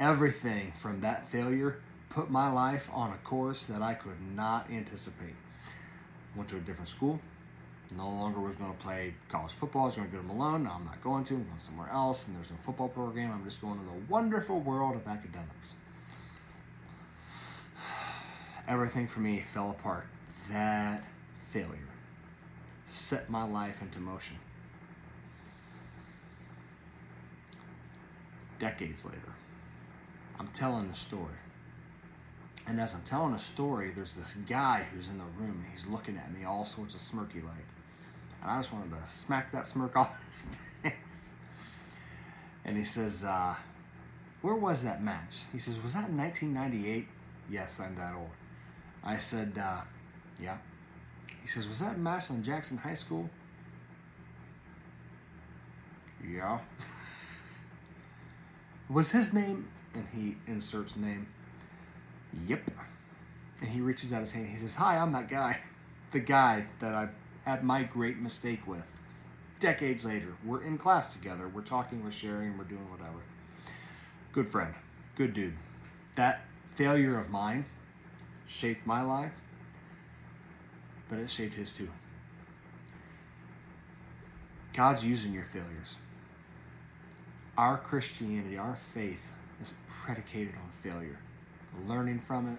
Everything 0.01 0.73
from 0.73 1.03
that 1.03 1.27
failure 1.27 1.81
put 2.09 2.31
my 2.31 2.51
life 2.51 2.89
on 2.93 3.13
a 3.13 3.19
course 3.19 3.67
that 3.67 3.83
I 3.83 3.93
could 3.93 4.21
not 4.35 4.71
anticipate. 4.71 5.35
Went 6.37 6.49
to 6.49 6.57
a 6.57 6.61
different 6.61 6.89
school. 6.89 7.21
No 7.95 8.09
longer 8.09 8.41
was 8.41 8.55
going 8.55 8.73
to 8.73 8.79
play 8.79 9.15
college 9.29 9.53
football. 9.53 9.83
I 9.83 9.87
was 9.87 9.97
going 9.97 10.09
to 10.09 10.17
go 10.17 10.23
to 10.23 10.27
Malone. 10.27 10.65
Now 10.65 10.77
I'm 10.79 10.85
not 10.87 11.03
going 11.05 11.25
to. 11.25 11.35
I'm 11.35 11.45
going 11.45 11.59
somewhere 11.59 11.91
else, 11.93 12.27
and 12.27 12.37
there's 12.37 12.51
no 12.51 12.57
football 12.63 12.89
program. 12.89 13.31
I'm 13.31 13.45
just 13.45 13.61
going 13.61 13.79
to 13.79 13.85
the 13.85 14.13
wonderful 14.13 14.61
world 14.61 14.97
of 14.97 15.07
academics 15.07 15.75
everything 18.69 19.07
for 19.07 19.21
me 19.21 19.45
fell 19.53 19.71
apart. 19.71 20.07
That 20.51 21.03
failure 21.51 21.69
set 22.87 23.31
my 23.31 23.45
life 23.45 23.81
into 23.83 23.99
motion. 23.99 24.37
Decades 28.59 29.05
later, 29.05 29.19
I'm 30.39 30.49
telling 30.49 30.89
the 30.89 30.95
story. 30.95 31.35
And 32.67 32.81
as 32.81 32.95
I'm 32.95 33.03
telling 33.03 33.35
a 33.35 33.39
story, 33.39 33.93
there's 33.95 34.15
this 34.15 34.35
guy 34.49 34.87
who's 34.95 35.09
in 35.09 35.19
the 35.19 35.25
room 35.39 35.63
and 35.63 35.67
he's 35.73 35.87
looking 35.87 36.17
at 36.17 36.33
me 36.33 36.45
all 36.45 36.65
sorts 36.65 36.95
of 36.95 37.01
smirky 37.01 37.45
like. 37.45 37.67
And 38.43 38.51
I 38.51 38.59
just 38.59 38.73
wanted 38.73 38.91
to 38.91 39.11
smack 39.11 39.53
that 39.53 39.67
smirk 39.67 39.97
off 39.97 40.11
his 40.31 40.43
face. 40.83 41.29
And 42.65 42.77
he 42.77 42.85
says, 42.85 43.25
uh, 43.25 43.55
Where 44.41 44.55
was 44.55 44.85
that 44.85 45.03
match? 45.03 45.41
He 45.53 45.59
says, 45.59 45.81
Was 45.83 45.93
that 45.93 46.09
in 46.09 46.17
1998? 46.17 47.07
Yes, 47.51 47.81
I'm 47.81 47.95
that 47.97 48.15
old. 48.15 48.31
I 49.05 49.19
said, 49.19 49.59
uh, 49.59 49.83
Yeah. 50.41 50.57
He 51.43 51.49
says, 51.49 51.69
Was 51.69 51.81
that 51.81 51.99
on 51.99 52.43
Jackson 52.43 52.79
High 52.79 52.95
School? 52.95 53.29
Yeah. 56.27 56.59
was 58.89 59.11
his 59.11 59.33
name? 59.35 59.69
And 59.95 60.07
he 60.13 60.37
inserts 60.51 60.97
name. 60.97 61.27
Yep. 62.49 62.71
And 63.61 63.71
he 63.71 63.81
reaches 63.81 64.13
out 64.13 64.21
his 64.21 64.33
hand. 64.33 64.49
He 64.49 64.59
says, 64.59 64.75
Hi, 64.75 64.97
I'm 64.97 65.13
that 65.13 65.29
guy. 65.29 65.59
The 66.13 66.21
guy 66.21 66.65
that 66.81 66.95
I 66.95 67.09
had 67.45 67.63
my 67.63 67.83
great 67.83 68.19
mistake 68.19 68.67
with. 68.67 68.85
Decades 69.61 70.05
later, 70.05 70.35
we're 70.45 70.63
in 70.63 70.79
class 70.79 71.13
together. 71.15 71.49
We're 71.49 71.63
talking, 71.63 72.03
we're 72.03 72.11
sharing, 72.11 72.59
we're 72.59 72.65
doing 72.65 72.91
whatever. 72.91 73.19
Good 74.33 74.49
friend. 74.49 74.75
Good 75.17 75.35
dude. 75.35 75.55
That 76.17 76.45
failure 76.75 77.19
of 77.19 77.31
mine 77.31 77.65
shaped 78.47 78.87
my 78.87 79.03
life, 79.03 79.33
but 81.09 81.19
it 81.19 81.31
shaped 81.31 81.55
his 81.55 81.71
too. 81.71 81.89
God's 84.75 85.05
using 85.05 85.33
your 85.33 85.45
failures. 85.45 85.97
Our 87.57 87.79
Christianity, 87.79 88.59
our 88.59 88.77
faith, 88.93 89.25
is 89.63 89.75
predicated 89.89 90.55
on 90.55 90.71
failure. 90.83 91.19
Learning 91.87 92.19
from 92.19 92.49
it, 92.53 92.59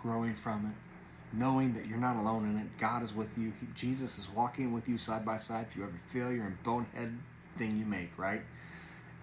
growing 0.00 0.34
from 0.34 0.66
it, 0.66 1.36
knowing 1.36 1.74
that 1.74 1.86
you're 1.86 1.98
not 1.98 2.16
alone 2.16 2.48
in 2.48 2.58
it. 2.58 2.66
God 2.78 3.02
is 3.02 3.14
with 3.14 3.28
you. 3.36 3.52
Jesus 3.74 4.18
is 4.18 4.28
walking 4.30 4.72
with 4.72 4.88
you 4.88 4.98
side 4.98 5.24
by 5.24 5.38
side 5.38 5.68
through 5.68 5.84
every 5.84 5.98
failure 6.06 6.42
and 6.42 6.62
bonehead 6.62 7.16
thing 7.56 7.76
you 7.76 7.84
make, 7.84 8.10
right? 8.16 8.42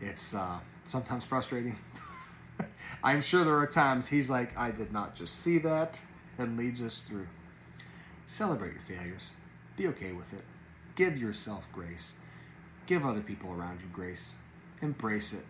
It's 0.02 0.36
uh, 0.36 0.60
sometimes 0.84 1.24
frustrating. 1.24 1.78
I'm 3.04 3.22
sure 3.22 3.44
there 3.44 3.60
are 3.60 3.68
times 3.68 4.08
he's 4.08 4.30
like, 4.30 4.58
I 4.58 4.72
did 4.72 4.92
not 4.92 5.16
just 5.16 5.42
see 5.42 5.60
that, 5.60 6.02
and 6.38 6.58
leads 6.58 6.82
us 6.82 7.02
through. 7.02 7.28
Celebrate 8.28 8.74
your 8.74 8.82
failures. 8.82 9.32
Be 9.78 9.88
okay 9.88 10.12
with 10.12 10.32
it. 10.34 10.44
Give 10.96 11.18
yourself 11.18 11.68
grace. 11.72 12.16
Give 12.88 13.06
other 13.06 13.22
people 13.22 13.52
around 13.52 13.82
you 13.82 13.88
grace. 13.94 14.34
Embrace 14.82 15.34
it. 15.34 15.46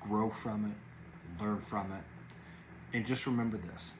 Grow 0.00 0.30
from 0.30 0.66
it. 0.66 1.42
Learn 1.42 1.60
from 1.60 1.92
it. 1.92 2.04
And 2.96 3.06
just 3.06 3.26
remember 3.26 3.56
this 3.56 3.94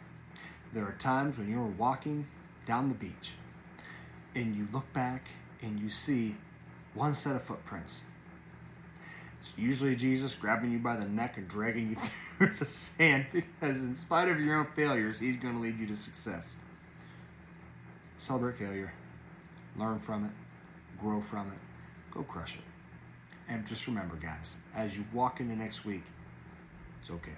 there 0.72 0.84
are 0.84 0.96
times 0.98 1.36
when 1.36 1.50
you're 1.50 1.62
walking 1.62 2.26
down 2.66 2.88
the 2.88 2.94
beach 2.94 3.32
and 4.34 4.56
you 4.56 4.66
look 4.72 4.90
back 4.92 5.26
and 5.60 5.78
you 5.78 5.90
see 5.90 6.34
one 6.94 7.14
set 7.14 7.36
of 7.36 7.42
footprints. 7.42 8.04
It's 9.42 9.52
usually 9.58 9.96
Jesus 9.96 10.36
grabbing 10.36 10.70
you 10.70 10.78
by 10.78 10.94
the 10.94 11.08
neck 11.08 11.36
and 11.36 11.48
dragging 11.48 11.90
you 11.90 11.96
through 12.38 12.54
the 12.60 12.64
sand 12.64 13.26
because, 13.32 13.76
in 13.78 13.96
spite 13.96 14.28
of 14.28 14.38
your 14.38 14.56
own 14.56 14.68
failures, 14.76 15.18
He's 15.18 15.36
going 15.36 15.54
to 15.54 15.60
lead 15.60 15.80
you 15.80 15.86
to 15.88 15.96
success. 15.96 16.56
Celebrate 18.18 18.54
failure, 18.54 18.92
learn 19.76 19.98
from 19.98 20.26
it, 20.26 20.30
grow 21.00 21.20
from 21.20 21.48
it, 21.48 21.58
go 22.12 22.22
crush 22.22 22.54
it. 22.54 22.62
And 23.48 23.66
just 23.66 23.88
remember, 23.88 24.14
guys, 24.14 24.58
as 24.76 24.96
you 24.96 25.04
walk 25.12 25.40
into 25.40 25.56
next 25.56 25.84
week, 25.84 26.04
it's 27.00 27.10
okay. 27.10 27.32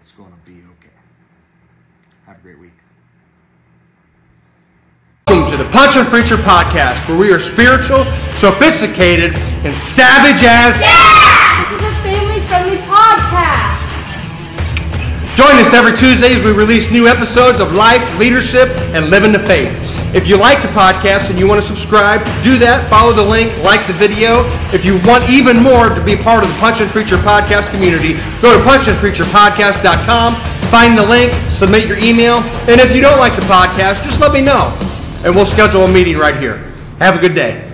It's 0.00 0.10
going 0.10 0.32
to 0.32 0.50
be 0.50 0.58
okay. 0.58 0.96
Have 2.26 2.38
a 2.38 2.40
great 2.40 2.58
week. 2.58 2.72
Punch 5.76 5.96
and 5.98 6.08
Preacher 6.08 6.38
podcast, 6.38 7.06
where 7.06 7.18
we 7.18 7.30
are 7.30 7.38
spiritual, 7.38 8.06
sophisticated, 8.32 9.36
and 9.60 9.76
savage 9.76 10.42
as. 10.42 10.80
Yeah! 10.80 11.68
This 11.68 11.76
is 11.76 11.86
a 11.86 11.92
family-friendly 12.00 12.78
podcast. 12.88 13.84
Join 15.36 15.54
us 15.60 15.74
every 15.74 15.94
Tuesday 15.94 16.34
as 16.34 16.42
we 16.42 16.52
release 16.52 16.90
new 16.90 17.06
episodes 17.06 17.60
of 17.60 17.74
life, 17.74 18.00
leadership, 18.18 18.70
and 18.96 19.10
living 19.10 19.32
the 19.32 19.38
faith. 19.38 19.68
If 20.14 20.26
you 20.26 20.38
like 20.38 20.62
the 20.62 20.68
podcast 20.68 21.28
and 21.28 21.38
you 21.38 21.46
want 21.46 21.60
to 21.60 21.66
subscribe, 21.66 22.24
do 22.42 22.56
that. 22.56 22.88
Follow 22.88 23.12
the 23.12 23.20
link, 23.20 23.52
like 23.58 23.86
the 23.86 23.92
video. 23.92 24.48
If 24.72 24.82
you 24.82 24.96
want 25.04 25.28
even 25.28 25.62
more 25.62 25.90
to 25.90 26.00
be 26.00 26.16
part 26.16 26.42
of 26.42 26.48
the 26.48 26.56
Punch 26.56 26.80
and 26.80 26.88
Preacher 26.88 27.16
podcast 27.16 27.70
community, 27.70 28.14
go 28.40 28.48
to 28.56 28.64
punchandpreacherpodcast.com, 28.64 30.40
find 30.72 30.96
the 30.96 31.04
link, 31.04 31.34
submit 31.50 31.86
your 31.86 31.98
email, 31.98 32.38
and 32.64 32.80
if 32.80 32.96
you 32.96 33.02
don't 33.02 33.18
like 33.18 33.36
the 33.36 33.44
podcast, 33.44 34.02
just 34.02 34.20
let 34.20 34.32
me 34.32 34.40
know, 34.40 34.72
and 35.26 35.34
we'll 35.34 35.44
schedule 35.44 35.82
a 35.82 35.90
meeting 35.90 36.16
right 36.16 36.36
here. 36.36 36.58
Have 37.00 37.16
a 37.16 37.18
good 37.18 37.34
day. 37.34 37.65